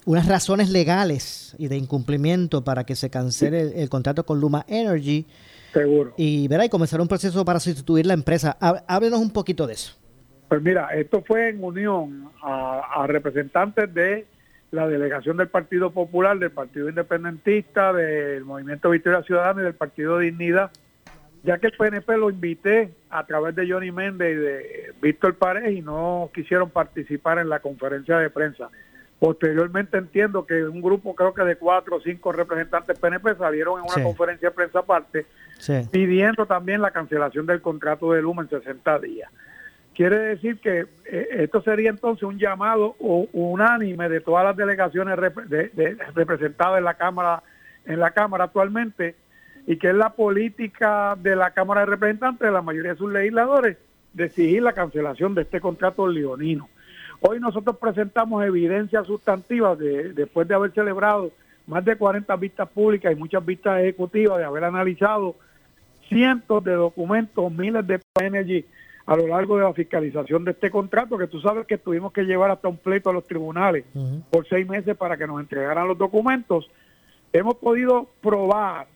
[0.04, 4.64] unas razones legales y de incumplimiento para que se cancele el, el contrato con Luma
[4.68, 5.26] Energy.
[5.72, 6.12] Seguro.
[6.16, 6.64] Y, ¿verdad?
[6.66, 8.56] y comenzar un proceso para sustituir la empresa.
[8.60, 9.94] Há- Háblenos un poquito de eso.
[10.48, 14.26] Pues mira, esto fue en unión a, a representantes de
[14.70, 20.18] la delegación del Partido Popular, del Partido Independentista, del Movimiento Victoria Ciudadana y del Partido
[20.18, 20.70] Dignidad.
[21.44, 25.72] Ya que el PNP lo invité a través de Johnny Méndez y de Víctor Paredes
[25.72, 28.70] y no quisieron participar en la conferencia de prensa.
[29.18, 33.84] Posteriormente entiendo que un grupo, creo que de cuatro o cinco representantes PNP salieron en
[33.84, 34.02] una Sí.
[34.02, 35.26] conferencia de prensa aparte
[35.58, 35.74] Sí.
[35.90, 39.30] pidiendo también la cancelación del contrato de Luma en 60 días.
[39.94, 45.44] Quiere decir que eh, esto sería entonces un llamado unánime de todas las delegaciones rep-
[45.44, 47.42] de- de- representadas en la Cámara
[47.84, 49.16] en la Cámara actualmente
[49.66, 53.12] y que es la política de la Cámara de Representantes, de la mayoría de sus
[53.12, 53.78] legisladores,
[54.12, 56.68] de exigir la cancelación de este contrato leonino.
[57.20, 61.30] Hoy nosotros presentamos evidencias sustantivas de, después de haber celebrado
[61.66, 65.36] más de 40 vistas públicas y muchas vistas ejecutivas, de haber analizado
[66.08, 68.66] cientos de documentos, miles de energy
[69.06, 72.22] a lo largo de la fiscalización de este contrato, que tú sabes que tuvimos que
[72.22, 73.84] llevar hasta un pleito a los tribunales
[74.30, 76.70] por seis meses para que nos entregaran los documentos.
[77.32, 78.86] Hemos podido probar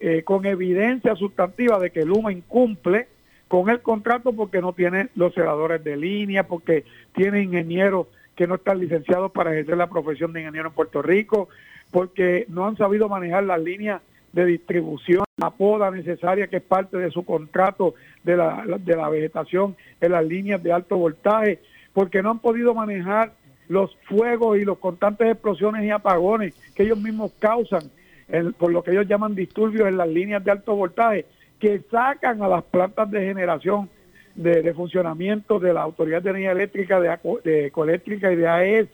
[0.00, 3.08] eh, con evidencia sustantiva de que Luma incumple
[3.48, 8.56] con el contrato porque no tiene los celadores de línea, porque tiene ingenieros que no
[8.56, 11.48] están licenciados para ejercer la profesión de ingeniero en Puerto Rico,
[11.90, 14.02] porque no han sabido manejar las líneas
[14.32, 19.08] de distribución, la poda necesaria que es parte de su contrato de la, de la
[19.08, 21.60] vegetación en las líneas de alto voltaje,
[21.92, 23.32] porque no han podido manejar
[23.68, 27.84] los fuegos y los constantes explosiones y apagones que ellos mismos causan
[28.28, 31.26] el- por lo que ellos llaman disturbios en las líneas de alto voltaje,
[31.58, 33.88] que sacan a las plantas de generación
[34.34, 38.88] de, de funcionamiento de la Autoridad de Energía Eléctrica, de, de Ecoeléctrica y de AES,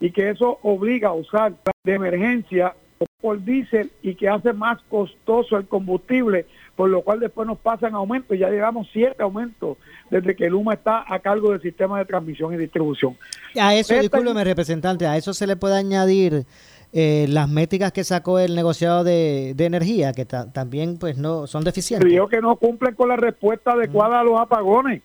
[0.00, 1.52] y que eso obliga a usar
[1.84, 2.74] de emergencia
[3.20, 7.94] por diésel y que hace más costoso el combustible, por lo cual después nos pasan
[7.94, 9.76] aumentos, ya llegamos siete aumentos
[10.10, 13.16] desde que Luma está a cargo del sistema de transmisión y distribución.
[13.60, 16.44] A eso, Esta- discúlpeme, representante, a eso se le puede añadir
[16.92, 21.46] eh, las métricas que sacó el negociado de, de energía, que ta- también pues no
[21.46, 22.08] son deficientes.
[22.08, 25.02] Creo que no cumplen con la respuesta adecuada a los apagones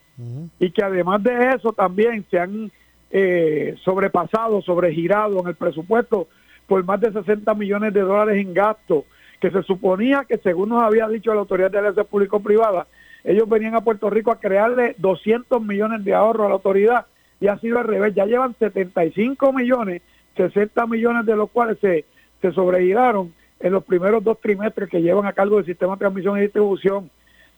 [0.59, 2.71] y que además de eso también se han
[3.11, 6.27] eh, sobrepasado, sobregirado en el presupuesto
[6.67, 9.05] por más de 60 millones de dólares en gasto,
[9.39, 12.87] que se suponía que según nos había dicho la Autoridad de Alianza Público-Privada,
[13.23, 17.05] ellos venían a Puerto Rico a crearle 200 millones de ahorros a la autoridad
[17.39, 20.01] y ha sido al revés, ya llevan 75 millones,
[20.35, 22.05] 60 millones de los cuales se,
[22.41, 26.37] se sobregiraron en los primeros dos trimestres que llevan a cargo del sistema de transmisión
[26.37, 27.09] y distribución.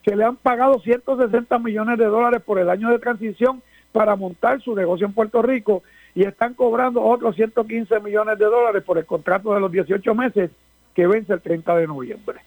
[0.05, 3.61] Se le han pagado 160 millones de dólares por el año de transición
[3.91, 5.83] para montar su negocio en Puerto Rico
[6.15, 10.51] y están cobrando otros 115 millones de dólares por el contrato de los 18 meses
[10.95, 12.39] que vence el 30 de noviembre.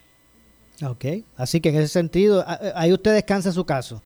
[0.87, 1.05] Ok,
[1.37, 2.43] así que en ese sentido,
[2.75, 4.03] ahí usted descansa su caso.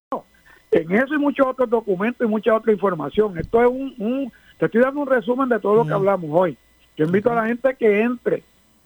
[0.73, 3.39] En eso y muchos otros documentos y mucha otra información.
[3.39, 4.33] Esto es un, un-
[4.70, 6.57] te estoy dando un resumen de todo lo que hablamos hoy.
[6.96, 8.42] Yo invito a la gente que entre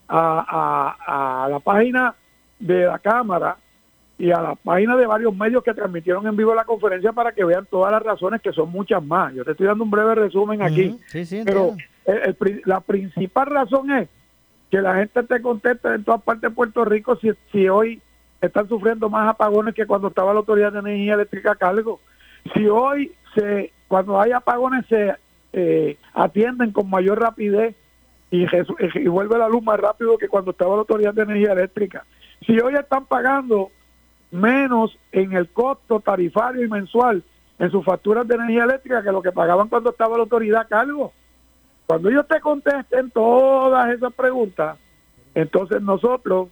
[0.08, 2.14] a, a- a la página
[2.58, 3.56] de la Cámara
[4.18, 7.44] y a la página de varios medios que transmitieron en vivo la conferencia para que
[7.44, 9.32] vean todas las razones, que son muchas más.
[9.34, 10.86] Yo te estoy dando un breve resumen aquí.
[10.88, 14.08] Ujú, Sí, sí, Pero el- la principal razón es
[14.70, 18.00] que la gente esté contenta en todas partes de Puerto Rico si, si hoy
[18.40, 22.00] están sufriendo más apagones que cuando estaba la Autoridad de Energía Eléctrica a cargo.
[22.54, 25.14] Si hoy, se cuando hay apagones, se
[25.52, 27.74] eh, atienden con mayor rapidez
[28.30, 28.46] y,
[29.08, 32.04] vuelve la luz más rápido que cuando estaba la Autoridad de Energía Eléctrica.
[32.46, 33.70] Si hoy están pagando
[34.30, 37.22] menos en el costo tarifario y mensual
[37.58, 40.66] en sus facturas de energía eléctrica que lo que pagaban cuando estaba la autoridad a
[40.66, 41.12] cargo.
[41.87, 44.78] Cuando ellos te contesten todas esas preguntas,
[45.34, 46.48] entonces nosotros,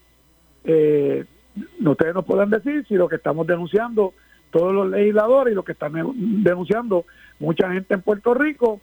[0.65, 1.25] eh,
[1.85, 4.15] ustedes nos pueden decir si lo que estamos denunciando
[4.51, 5.93] todos los legisladores y lo que están
[6.43, 7.05] denunciando
[7.39, 8.81] mucha gente en Puerto Rico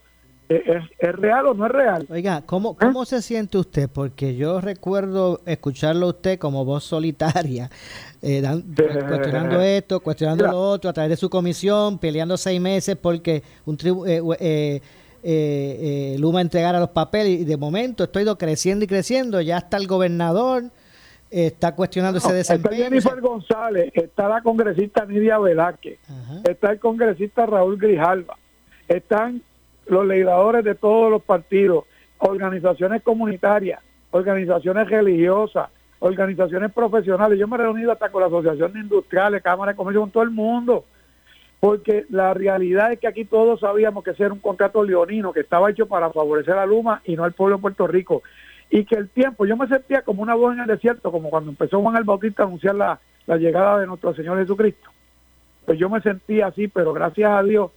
[0.49, 2.06] eh, es, es real o no es real.
[2.10, 3.89] Oiga, ¿cómo, ¿cómo se siente usted?
[3.91, 7.69] Porque yo recuerdo escucharlo a usted como voz solitaria,
[8.21, 8.62] eh, dan-
[9.08, 13.78] cuestionando esto, cuestionando lo otro, a través de su comisión, peleando seis meses porque un
[13.78, 14.82] tribu- eh, eh,
[15.26, 19.58] eh, eh, Luma entregara los papeles y de momento estoy do- creciendo y creciendo, ya
[19.60, 20.69] está el gobernador, eh,
[21.34, 22.84] está cuestionando ese No, está desempeño.
[22.84, 26.00] Jennifer González, está la congresista Nidia Velázquez,
[26.43, 28.38] está el congresista Raúl Grijalva,
[28.88, 29.42] están
[29.88, 31.86] los legisladores de todos los partidos,
[32.19, 33.81] organizaciones comunitarias,
[34.12, 35.69] organizaciones religiosas,
[36.00, 37.40] organizaciones profesionales.
[37.40, 40.23] Yo me he reunido hasta con la Asociación de Industriales, Cámara de Comercio, con todo
[40.23, 40.86] el mundo,
[41.60, 45.40] porque la realidad es que aquí todos sabíamos que ese era un contrato leonino que
[45.40, 48.21] estaba hecho para favorecer a Luma y no al pueblo de Puerto Rico.
[48.76, 51.52] Y que el tiempo, yo me sentía como una voz en el desierto, como cuando
[51.52, 54.90] empezó Juan el Bautista a anunciar la, la llegada de nuestro Señor Jesucristo.
[55.63, 57.69] Pues yo me sentía así, pero gracias a Dios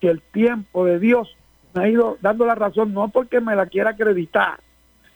[0.00, 1.36] que el tiempo de Dios
[1.74, 4.60] me ha ido dando la razón, no porque me la quiera acreditar,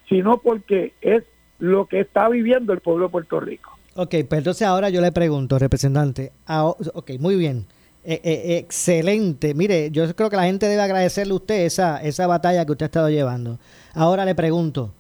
[0.07, 1.25] sino porque es
[1.59, 3.71] lo que está viviendo el pueblo de Puerto Rico.
[3.95, 6.31] Ok, pues entonces ahora yo le pregunto, representante.
[6.47, 7.65] ah, ok, muy bien.
[8.05, 9.55] Eh, eh, excelente.
[9.55, 12.85] Mire, yo creo que la gente debe agradecerle a usted esa, esa batalla que usted
[12.85, 13.59] ha estado llevando.
[13.95, 14.93] Ahora le pregunto,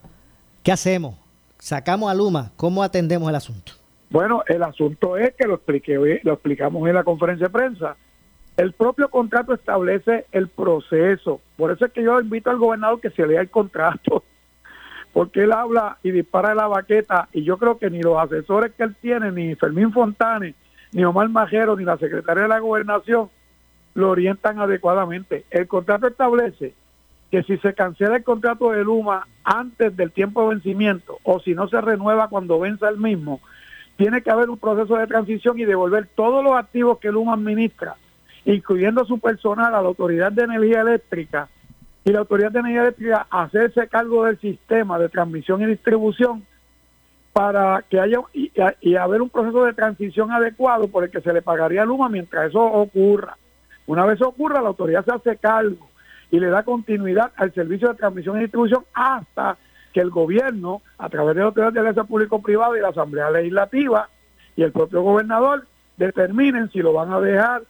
[0.62, 1.16] ¿qué hacemos?
[1.58, 2.50] ¿Sacamos a Luma?
[2.56, 3.72] ¿Cómo atendemos el asunto?
[4.10, 7.96] Bueno, el asunto es que lo expliqué, lo explicamos en la conferencia de prensa.
[8.56, 11.40] El propio contrato establece el proceso.
[11.56, 14.24] Por eso es que yo invito al gobernador que se lea el contrato.
[15.12, 18.82] Porque él habla y dispara la baqueta y yo creo que ni los asesores que
[18.82, 20.54] él tiene, ni Fermín Fontane,
[20.92, 23.30] ni Omar Majero, ni la secretaria de la gobernación
[23.94, 25.44] lo orientan adecuadamente.
[25.50, 26.74] El contrato establece
[27.32, 31.54] que si se cancela el contrato de Luma antes del tiempo de vencimiento o si
[31.54, 33.40] no se renueva cuando venza el mismo,
[33.96, 37.96] tiene que haber un proceso de transición y devolver todos los activos que Luma administra,
[38.44, 41.48] incluyendo su personal a la Autoridad de Energía Eléctrica
[42.04, 46.44] y la Autoridad de Energía Eléctrica hacerse cargo del sistema de transmisión y distribución
[47.32, 48.52] para que haya y,
[48.82, 52.10] y haber un proceso de transición adecuado por el que se le pagaría a Luma
[52.10, 53.38] mientras eso ocurra.
[53.86, 55.91] Una vez ocurra, la autoridad se hace cargo
[56.32, 59.58] y le da continuidad al servicio de transmisión y distribución hasta
[59.92, 64.08] que el gobierno, a través de la Autoridad de Alianza Público-Privada y la Asamblea Legislativa
[64.56, 65.66] y el propio gobernador,
[65.98, 67.62] determinen si lo van a dejar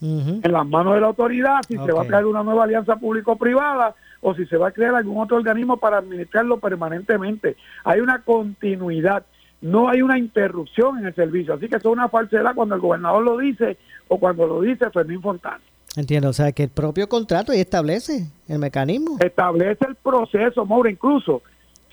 [0.00, 3.94] en las manos de la autoridad, si se va a crear una nueva alianza público-privada
[4.22, 7.56] o si se va a crear algún otro organismo para administrarlo permanentemente.
[7.84, 9.26] Hay una continuidad,
[9.60, 11.54] no hay una interrupción en el servicio.
[11.54, 13.76] Así que eso es una falsedad cuando el gobernador lo dice
[14.08, 15.60] o cuando lo dice Fermín Fontana.
[15.96, 19.16] Entiendo, o sea que el propio contrato ahí establece el mecanismo.
[19.20, 21.42] Establece el proceso, Maura, incluso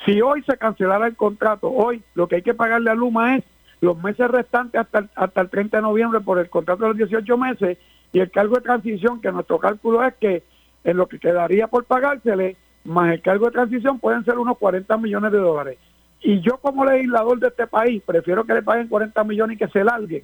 [0.05, 3.43] si hoy se cancelara el contrato, hoy lo que hay que pagarle a Luma es
[3.79, 6.97] los meses restantes hasta el, hasta el 30 de noviembre por el contrato de los
[6.97, 7.77] 18 meses
[8.11, 10.43] y el cargo de transición, que nuestro cálculo es que
[10.83, 14.97] en lo que quedaría por pagársele, más el cargo de transición pueden ser unos 40
[14.97, 15.77] millones de dólares.
[16.21, 19.67] Y yo como legislador de este país prefiero que le paguen 40 millones y que
[19.67, 20.23] se larguen.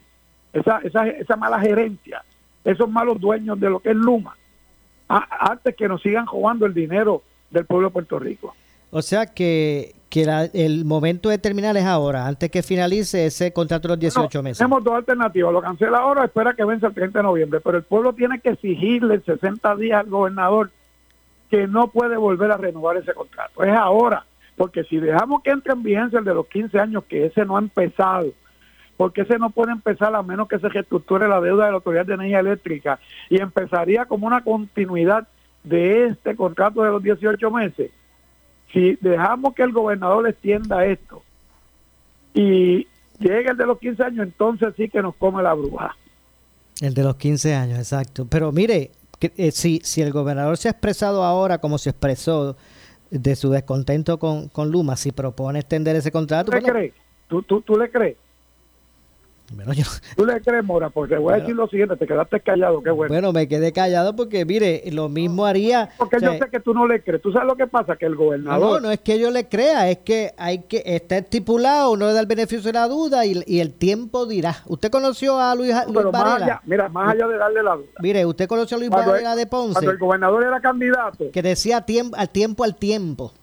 [0.52, 2.24] Esa, esa, esa mala gerencia,
[2.64, 4.36] esos malos dueños de lo que es Luma,
[5.08, 8.56] a- antes que nos sigan robando el dinero del pueblo de Puerto Rico.
[8.92, 13.54] O sea que, que la- el momento de terminar es ahora, antes que finalice ese
[13.54, 14.58] contrato de los 18 No, meses.
[14.58, 15.54] Tenemos dos alternativas.
[15.54, 17.60] Lo cancela ahora, espera que vence el 30 de noviembre.
[17.62, 20.72] Pero el pueblo tiene que exigirle en 60 días al gobernador
[21.52, 23.64] que no puede volver a renovar ese contrato.
[23.64, 24.26] Es ahora.
[24.58, 27.56] Porque si dejamos que entre en vigencia el de los 15 años, que ese no
[27.56, 28.28] ha empezado,
[29.00, 32.06] porque ese no puede empezar a menos que se reestructure la deuda de la Autoridad
[32.06, 35.26] de Energía Eléctrica y empezaría como una continuidad
[35.64, 37.92] de este contrato de los 18 meses.
[38.74, 41.24] Si dejamos que el gobernador extienda esto
[42.34, 42.88] y
[43.20, 45.96] llega el de los 15 años, entonces sí que nos come la bruja.
[46.82, 48.28] El de los 15 años, exacto.
[48.30, 52.58] Pero mire, que, eh, si, si el gobernador se ha expresado ahora como se expresó
[53.12, 56.94] de su descontento con, con Luma, si propone extender ese contrato, ¿Tú le bueno, crees?
[57.30, 58.18] ¿Tú, tú, tú le crees?
[59.52, 59.84] Bueno, yo-
[60.16, 60.90] ¿Tú le crees, Mora?
[60.90, 63.12] Porque voy a decir lo siguiente, te quedaste callado, qué bueno.
[63.14, 65.90] bueno, me quedé callado porque, mire, lo mismo haría...
[65.98, 67.22] Porque o sea, yo sé que tú no le crees.
[67.22, 67.96] ¿Tú sabes lo que pasa?
[67.96, 68.82] Que el gobernador...
[68.82, 72.14] no, no es que yo le crea, es que hay que está estipulado, no le
[72.14, 74.58] da el beneficio de la duda y, y el tiempo dirá.
[74.68, 76.46] ¿Usted conoció a Luis, Luis pero más Varela?
[76.46, 77.88] allá, mira, más allá de darle la duda.
[78.02, 81.42] Mire, usted conoció a Luis Cuando Varela de Ponce, Cuando el gobernador era candidato, que
[81.42, 83.34] decía tiempo, al tiempo al tiempo.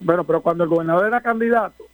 [0.00, 1.84] bueno, pero cuando el gobernador era candidato,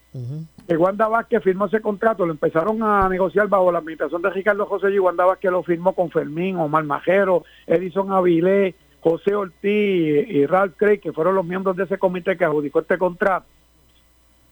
[0.68, 4.66] que Wanda Vázquez firmó ese contrato, lo empezaron a negociar bajo la administración de Ricardo
[4.66, 10.44] José y Wanda Vázquez lo firmó con Fermín, Omar Majero, Edison Avilés, José Ortiz y
[10.44, 13.46] Ralph Craig, que fueron los miembros de ese comité que adjudicó este contrato.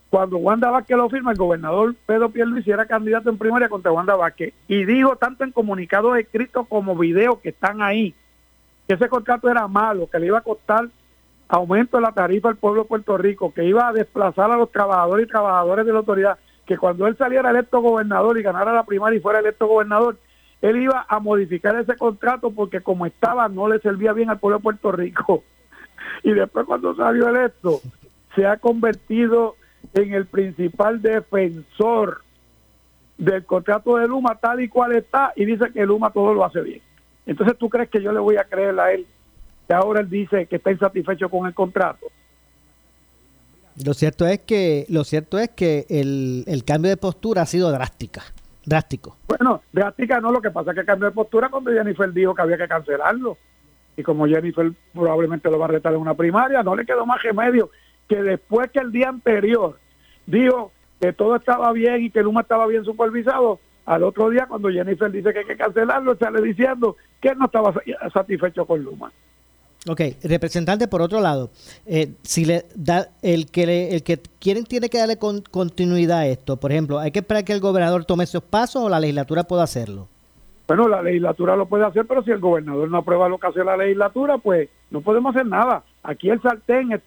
[0.08, 4.16] Cuando Wanda Vázquez lo firma, el gobernador Pedro Pierluisi era candidato en primaria contra Wanda
[4.16, 8.14] Vázquez y dijo tanto en comunicados escritos como videos que están ahí
[8.88, 10.88] que ese contrato era malo, que le iba a costar
[11.48, 14.70] aumento de la tarifa al pueblo de Puerto Rico, que iba a desplazar a los
[14.70, 18.84] trabajadores y trabajadoras de la autoridad, que cuando él saliera electo gobernador y ganara la
[18.84, 20.18] primaria y fuera electo gobernador,
[20.60, 24.58] él iba a modificar ese contrato porque como estaba no le servía bien al pueblo
[24.58, 25.44] de Puerto Rico.
[26.22, 27.80] Y después cuando salió electo,
[28.34, 29.56] se ha convertido
[29.92, 32.22] en el principal defensor
[33.18, 36.60] del contrato de Luma tal y cual está y dice que Luma todo lo hace
[36.60, 36.80] bien.
[37.26, 39.06] Entonces, ¿tú crees que yo le voy a creer a él
[39.66, 42.06] que ahora él dice que está insatisfecho con el contrato?
[43.84, 47.70] Lo cierto es que lo cierto es que el, el cambio de postura ha sido
[47.70, 48.22] drástica,
[48.64, 49.16] drástico.
[49.28, 52.42] Bueno, drástica no, lo que pasa es que cambió de postura cuando Jennifer dijo que
[52.42, 53.36] había que cancelarlo.
[53.98, 57.22] Y como Jennifer probablemente lo va a retar en una primaria, no le quedó más
[57.22, 57.70] remedio
[58.08, 59.78] que después que el día anterior
[60.26, 64.68] dijo que todo estaba bien y que Luma estaba bien supervisado, al otro día cuando
[64.70, 68.82] Jennifer dice que hay que cancelarlo, sale diciendo que él no estaba sa- satisfecho con
[68.82, 69.12] Luma.
[69.88, 71.50] Ok, representante, por otro lado,
[71.86, 76.18] eh, si le da el que le- el que quieren tiene que darle con- continuidad
[76.18, 78.98] a esto, por ejemplo, hay que esperar que el gobernador tome esos pasos o la
[78.98, 80.08] legislatura pueda hacerlo.
[80.66, 83.62] Bueno, la legislatura lo puede hacer, pero si el gobernador no aprueba lo que hace
[83.62, 85.84] la legislatura, pues no podemos hacer nada.
[86.02, 87.00] Aquí el sartén,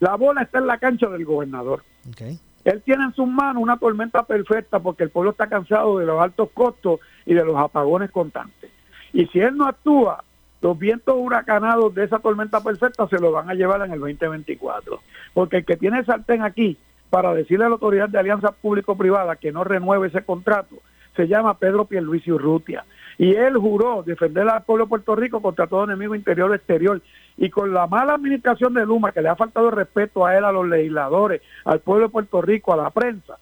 [0.00, 1.82] la bola está en la cancha del gobernador.
[2.10, 2.38] Okay.
[2.64, 6.18] Él tiene en sus manos una tormenta perfecta porque el pueblo está cansado de los
[6.22, 8.70] altos costos y de los apagones constantes.
[9.12, 10.24] Y si él no actúa,
[10.62, 15.00] los vientos huracanados de esa tormenta perfecta se lo van a llevar en el 2024.
[15.34, 16.78] Porque el que tiene el sartén aquí
[17.10, 20.76] para decirle a la autoridad de alianza público-privada que no renueve ese contrato
[21.16, 22.84] se llama Pedro Pierluisi Urrutia.
[23.18, 27.02] Y él juró defender al pueblo de Puerto Rico contra todo enemigo interior exterior.
[27.36, 30.52] Y con la mala administración de Luma, que le ha faltado respeto a él, a
[30.52, 33.36] los legisladores, al pueblo de Puerto Rico, a la prensa,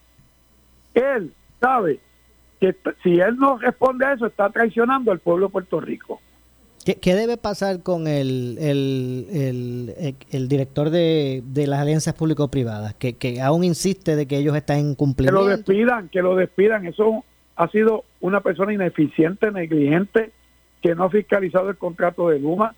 [0.94, 2.00] él sabe
[2.60, 6.20] que si él no responde a eso, está traicionando al pueblo de Puerto Rico.
[6.84, 12.94] ¿Qué, qué debe pasar con el, el, el- el- director de, de las alianzas público-privadas,
[12.94, 16.86] que, que aún insiste de que ellos están en Que lo despidan, que lo despidan.
[16.86, 17.22] Eso
[17.56, 20.32] ha sido una persona ineficiente, negligente,
[20.80, 22.74] que no ha fiscalizado el contrato de Luma,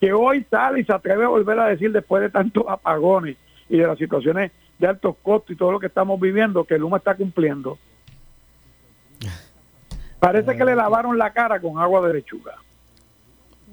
[0.00, 3.36] que hoy sale y se atreve a volver a decir después de tantos apagones
[3.68, 4.50] y de las situaciones
[4.80, 7.78] de altos costos y todo lo que estamos viviendo, que Luma está cumpliendo.
[10.18, 12.54] Parece que le lavaron la cara con agua de lechuga.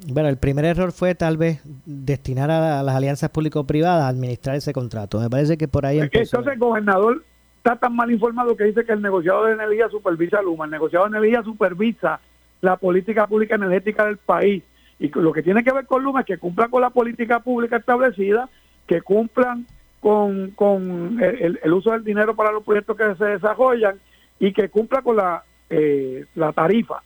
[0.07, 4.73] Bueno, el primer error fue tal vez destinar a, las alianzas público-privadas a administrar ese
[4.73, 5.19] contrato.
[5.19, 6.37] Me parece que por ahí empezó.
[6.37, 7.23] Entonces el gobernador
[7.57, 10.65] está tan mal informado que dice que el negociado de energía supervisa a Luma.
[10.65, 12.19] El negociado de energía supervisa
[12.61, 14.63] la política pública energética del país.
[14.99, 17.77] Y lo que tiene que ver con Luma es que cumpla con la política pública
[17.77, 18.49] establecida,
[18.87, 19.65] que cumplan
[19.99, 23.99] con, con el, el uso del dinero para los proyectos que se desarrollan
[24.39, 27.03] y que cumpla con la, eh, la tarifa.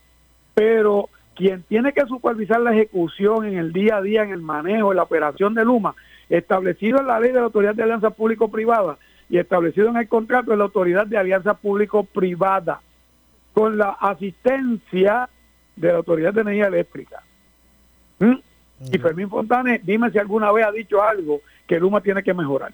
[0.53, 4.91] Pero quien tiene que supervisar la ejecución en el día a día, en el manejo,
[4.91, 5.95] en la operación de Luma,
[6.29, 8.97] establecido en la ley de la Autoridad de Alianza Público-Privada
[9.29, 12.81] y establecido en el contrato de la Autoridad de Alianza Público-Privada,
[13.53, 15.29] con la asistencia
[15.75, 17.21] de la Autoridad de Energía Eléctrica.
[18.19, 18.33] ¿Mm?
[18.91, 22.73] Y Fermín Fontane, dime si alguna vez ha dicho algo que Luma tiene que mejorar.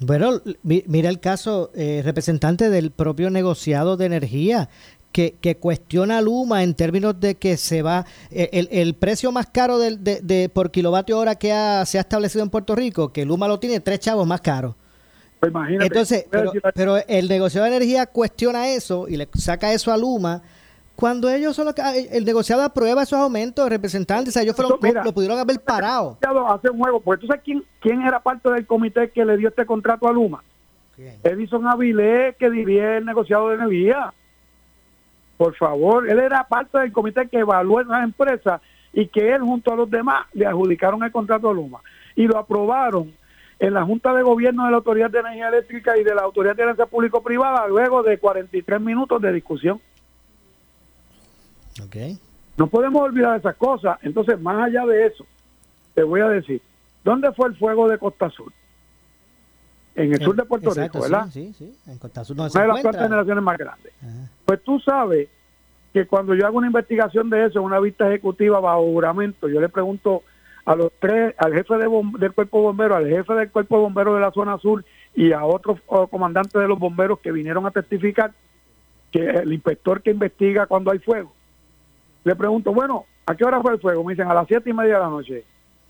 [0.00, 4.68] Bueno, mi- mira el caso, eh, representante del propio negociado de energía,
[5.12, 9.32] que, que cuestiona a Luma en términos de que se va, eh, el, el precio
[9.32, 12.74] más caro del- de, de- por kilovatio hora que ha- se ha establecido en Puerto
[12.76, 14.76] Rico, que Luma lo tiene tres chavos más caro.
[15.40, 15.86] Pues imagínate.
[15.86, 16.26] Entonces,
[16.74, 20.42] pero, el negociado de energía cuestiona eso y le saca eso a Luma.
[20.94, 21.82] Cuando ellos son los que,
[22.12, 26.18] el negociado aprueba esos aumentos, representantes, o sea, ellos fueron, Mira, lo pudieron haber parado.
[26.46, 27.00] hace un juego.
[27.00, 30.12] Pues tú sabes quién, quién era parte del comité que le dio este contrato a
[30.12, 30.44] Luma.
[31.24, 34.12] Edison Avilés, que dirige el negociado de energía.
[35.40, 38.60] Por favor, él era parte del comité que evaluó esas empresas
[38.92, 41.80] y que él junto a los demás le adjudicaron el contrato a Luma.
[42.14, 43.14] Y lo aprobaron
[43.58, 46.54] en la Junta de Gobierno de la Autoridad de Energía Eléctrica y de la Autoridad
[46.56, 49.80] de Energía Público-Privada luego de 43 minutos de discusión.
[52.58, 53.98] No podemos olvidar esas cosas.
[54.02, 55.24] Entonces, más allá de eso,
[55.94, 56.60] te voy a decir,
[57.02, 58.52] ¿dónde fue el fuego de Costa Sur?
[59.94, 61.28] En el sur de Puerto Exacto, Rico, ¿verdad?
[61.32, 61.90] Sí, sí, sí.
[61.90, 62.90] En Costa Sur no se Una de las encuentra.
[63.00, 63.92] cuatro generaciones más grandes.
[64.44, 65.28] Pues tú sabes
[65.92, 69.68] que cuando yo hago una investigación de eso, una vista ejecutiva bajo juramento, yo le
[69.68, 70.22] pregunto
[70.64, 73.76] a los tres, al jefe de bom- del cuerpo de bomberos, al jefe del cuerpo
[73.76, 74.84] de bomberos de la zona sur
[75.16, 75.80] y a otros
[76.10, 78.32] comandantes de los bomberos que vinieron a testificar,
[79.10, 81.32] que el inspector que investiga cuando hay fuego,
[82.22, 84.04] le pregunto, bueno, ¿a qué hora fue el fuego?
[84.04, 85.44] Me dicen a las siete y media de la noche.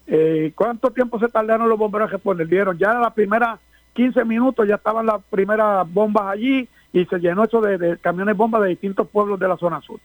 [0.07, 2.49] Eh, ¿Cuánto tiempo se tardaron los bomberos a responder?
[2.49, 3.61] Dieron ya a las primeras
[3.95, 8.63] 15 minutos, ya estaban las primeras bombas allí y se llenó eso de, camiones bombas
[8.63, 10.01] de distintos pueblos de la zona sur.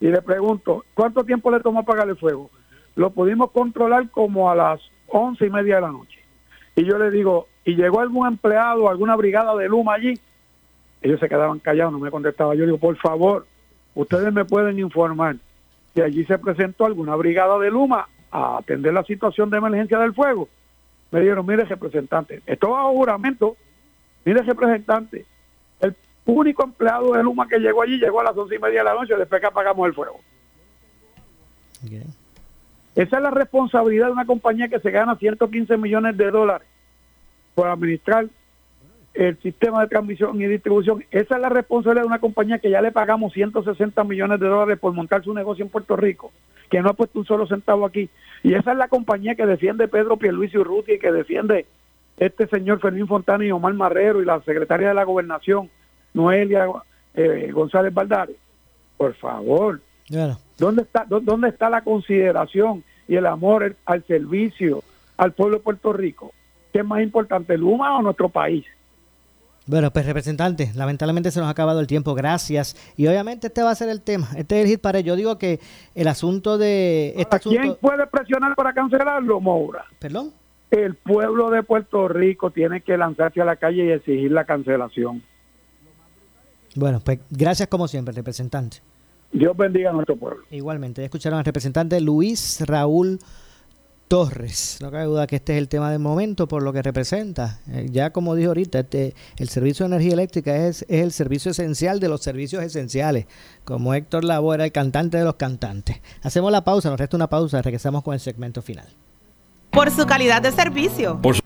[0.00, 2.50] Y le pregunto, ¿cuánto tiempo le tomó apagar el fuego?
[2.94, 6.18] Lo pudimos controlar como a las once y media de la noche.
[6.74, 10.18] Y yo le digo, ¿y llegó algún empleado, alguna brigada de Luma allí?
[11.00, 12.54] Ellos se quedaban callados, no me contestaba.
[12.54, 13.46] Yo digo, por favor,
[13.94, 15.36] ustedes me pueden informar
[15.94, 20.14] si allí se presentó alguna brigada de Luma a atender la situación de emergencia del
[20.14, 20.48] fuego.
[21.10, 23.56] Me dijeron, mire representante, esto va a juramento,
[24.24, 25.24] mire representante,
[25.80, 25.94] el
[26.24, 28.94] único empleado de Luma que llegó allí llegó a las once y media de la
[28.94, 30.20] noche después que apagamos el fuego.
[32.94, 36.66] Esa es la responsabilidad de una compañía que se gana 115 millones de dólares
[37.54, 38.26] por administrar
[39.14, 41.04] el sistema de transmisión y distribución.
[41.10, 44.78] Esa es la responsabilidad de una compañía que ya le pagamos 160 millones de dólares
[44.78, 46.32] por montar su negocio en Puerto Rico,
[46.70, 48.08] que no ha puesto un solo centavo aquí.
[48.42, 51.66] Y esa es la compañía que defiende Pedro Pierluisi Urruti y que defiende
[52.16, 55.68] este señor Fermín Fontana y Omar Marrero y la secretaria de la Gobernación,
[56.14, 56.66] Noelia
[57.14, 58.36] eh, González Valdares.
[58.96, 64.82] Por favor, Bueno, ¿Dónde está, dó- ¿Dónde está la consideración y el amor al servicio
[65.18, 66.32] al pueblo de Puerto Rico.
[66.72, 68.64] ¿Qué es más importante, Luma o nuestro país?
[69.66, 72.76] Bueno, pues representante, lamentablemente se nos ha acabado el tiempo, gracias.
[72.96, 75.38] Y obviamente este va a ser el tema, este es el hit para Yo digo
[75.38, 75.58] que
[75.96, 77.14] el asunto de...
[77.16, 79.84] Este ¿Quién asunto, puede presionar para cancelarlo, Moura?
[79.98, 80.30] ¿Perdón?
[80.70, 85.22] El pueblo de Puerto Rico tiene que lanzarse a la calle y exigir la cancelación.
[86.76, 88.78] Bueno, pues gracias como siempre, representante.
[89.32, 90.44] Dios bendiga a nuestro pueblo.
[90.50, 93.18] Igualmente, ya escucharon al representante Luis Raúl
[94.08, 94.78] Torres.
[94.80, 97.60] No cabe duda que este es el tema del momento por lo que representa.
[97.68, 101.50] Eh, ya como dijo ahorita, este, el servicio de energía eléctrica es, es el servicio
[101.50, 103.26] esencial de los servicios esenciales.
[103.64, 106.00] Como Héctor Lavoe era el cantante de los cantantes.
[106.22, 108.86] Hacemos la pausa, nos resta una pausa, regresamos con el segmento final.
[109.70, 111.20] Por su calidad de servicio.
[111.20, 111.45] Por su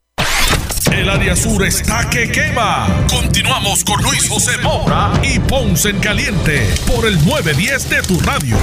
[0.91, 2.87] El área sur está que quema.
[3.09, 8.57] Continuamos con Luis José Moura y Ponce en Caliente por el 910 de tu radio.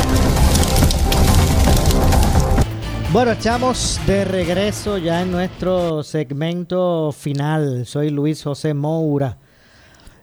[3.12, 7.87] Bueno, estamos de regreso ya en nuestro segmento final.
[7.87, 9.39] Soy Luis José Moura.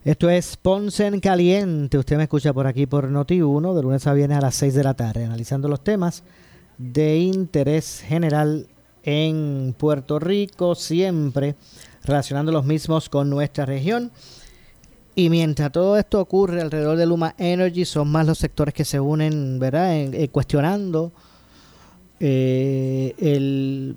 [0.03, 1.97] Esto es Ponce en Caliente.
[1.97, 4.83] Usted me escucha por aquí por Noti1 de lunes a viernes a las 6 de
[4.83, 6.23] la tarde, analizando los temas
[6.77, 8.67] de interés general
[9.03, 11.55] en Puerto Rico, siempre
[12.05, 14.11] relacionando los mismos con nuestra región.
[15.15, 18.99] Y mientras todo esto ocurre alrededor de Luma Energy, son más los sectores que se
[18.99, 21.13] unen, ¿verdad?, en, eh, cuestionando
[22.19, 23.95] eh, el,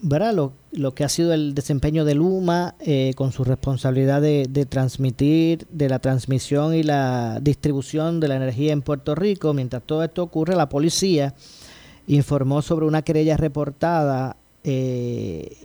[0.00, 0.34] ¿verdad?
[0.34, 4.66] Lo, lo que ha sido el desempeño de Luma eh, con su responsabilidad de, de
[4.66, 9.52] transmitir, de la transmisión y la distribución de la energía en Puerto Rico.
[9.54, 11.34] Mientras todo esto ocurre, la policía
[12.06, 15.56] informó sobre una querella reportada eh,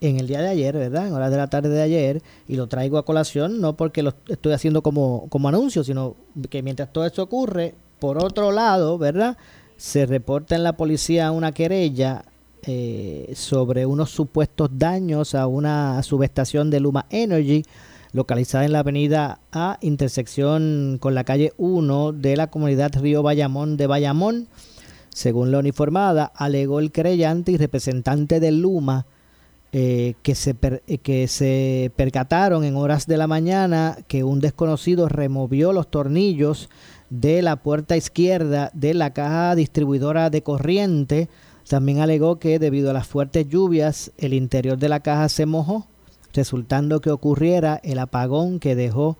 [0.00, 1.08] en el día de ayer, ¿verdad?
[1.08, 4.14] En horas de la tarde de ayer, y lo traigo a colación, no porque lo
[4.28, 6.16] estoy haciendo como, como anuncio, sino
[6.50, 9.36] que mientras todo esto ocurre, por otro lado, ¿verdad?
[9.76, 12.24] Se reporta en la policía una querella
[12.62, 17.64] eh, sobre unos supuestos daños a una subestación de Luma Energy
[18.12, 23.76] localizada en la avenida A, intersección con la calle 1 de la comunidad Río Bayamón
[23.76, 24.48] de Bayamón.
[25.10, 29.06] Según la uniformada, alegó el creyente y representante de Luma
[29.72, 30.56] eh, que, se
[30.86, 36.70] eh, que se percataron en horas de la mañana que un desconocido removió los tornillos
[37.10, 41.28] de la puerta izquierda de la caja distribuidora de corriente.
[41.68, 45.86] También alegó que debido a las fuertes lluvias el interior de la caja se mojó,
[46.32, 49.18] resultando que ocurriera el apagón que dejó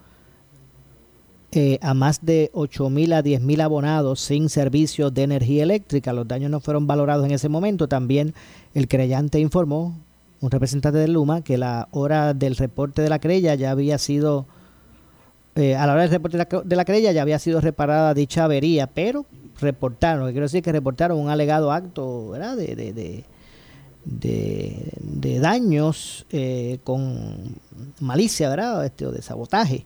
[1.51, 6.13] eh, a más de 8.000 a 10.000 abonados sin servicio de energía eléctrica.
[6.13, 7.89] Los daños no fueron valorados en ese momento.
[7.89, 8.35] También
[8.75, 9.95] el creyente informó,
[10.41, 14.47] un representante de Luma, que la hora del reporte de la querella ya había sido,
[15.57, 18.15] eh, a la hora del reporte de la, de la querella ya había sido reparada
[18.15, 19.27] dicha avería, pero
[19.61, 22.57] reportaron, quiero decir que reportaron un alegado acto ¿verdad?
[22.57, 23.25] de, de,
[24.05, 27.57] de daños eh, con
[28.01, 28.85] malicia, ¿verdad?
[28.85, 29.85] Este, o de sabotaje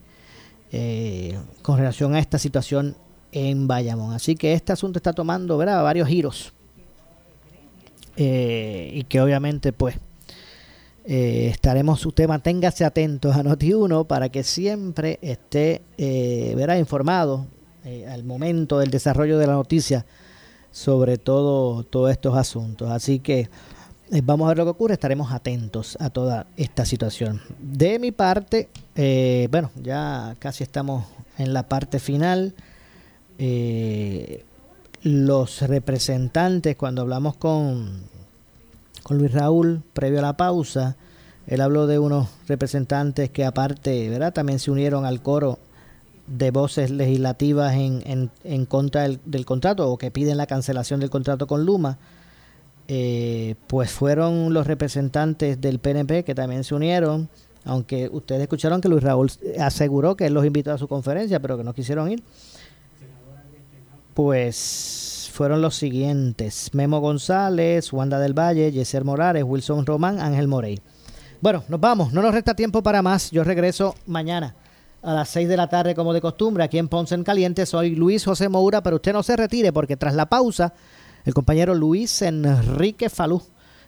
[0.70, 2.94] eh, con relación a esta situación
[3.32, 4.12] en Bayamón.
[4.12, 5.82] Así que este asunto está tomando ¿verdad?
[5.82, 6.53] varios giros
[8.14, 9.96] y que obviamente pues
[11.05, 15.82] eh, estaremos, usted manténgase atentos a Noti1 para que siempre esté
[16.57, 17.46] verá informado
[18.09, 20.07] al momento del desarrollo de la noticia
[20.72, 22.90] sobre todo todos estos asuntos.
[22.90, 23.48] Así que
[24.24, 27.40] vamos a ver lo que ocurre, estaremos atentos a toda esta situación.
[27.61, 31.05] De mi parte, eh, bueno, ya casi estamos
[31.38, 32.55] en la parte final.
[33.38, 34.44] Eh,
[35.03, 38.03] los representantes, cuando hablamos con,
[39.03, 40.96] con Luis Raúl, previo a la pausa,
[41.46, 44.32] él habló de unos representantes que aparte, ¿verdad?
[44.32, 45.59] También se unieron al coro
[46.26, 51.00] de voces legislativas en, en, en contra del, del contrato o que piden la cancelación
[51.00, 51.98] del contrato con Luma
[52.88, 57.28] eh, pues fueron los representantes del PNP que también se unieron,
[57.64, 59.30] aunque ustedes escucharon que Luis Raúl
[59.61, 62.22] aseguró que él los invitó a su conferencia, pero que no quisieron ir.
[64.14, 70.78] Pues fueron los siguientes: Memo González, Wanda del Valle, Yeser Morales, Wilson Román, Ángel Morey.
[71.40, 73.32] Bueno, nos vamos, no nos resta tiempo para más.
[73.32, 74.55] Yo regreso mañana
[75.03, 77.66] a las 6 de la tarde, como de costumbre, aquí en Ponce en Caliente.
[77.66, 80.74] Soy Luis José Moura, pero usted no se retire porque tras la pausa
[81.24, 83.43] el compañero Luis Enrique Falú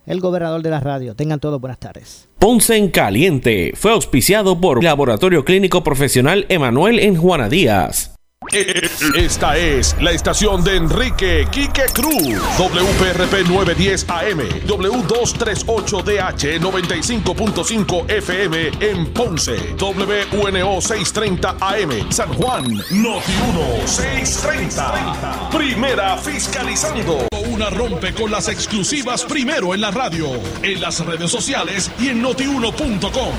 [0.07, 1.14] el gobernador de la radio.
[1.14, 2.28] Tengan todos buenas tardes.
[2.40, 8.13] Ponce en Caliente fue auspiciado por Laboratorio Clínico Profesional Emanuel en Juana Díaz.
[8.53, 12.40] Esta es la estación de Enrique Quique Cruz.
[12.59, 23.86] WPRP 910 AM, W238DH 95.5 FM en Ponce, WNO 630 AM, San Juan, Noti 1
[23.86, 25.51] 630.
[25.51, 27.26] Primera fiscalizando.
[27.49, 30.28] Una rompe con las exclusivas primero en la radio,
[30.62, 33.34] en las redes sociales y en notiuno.com.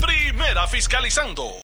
[0.00, 1.52] Primera fiscalizando.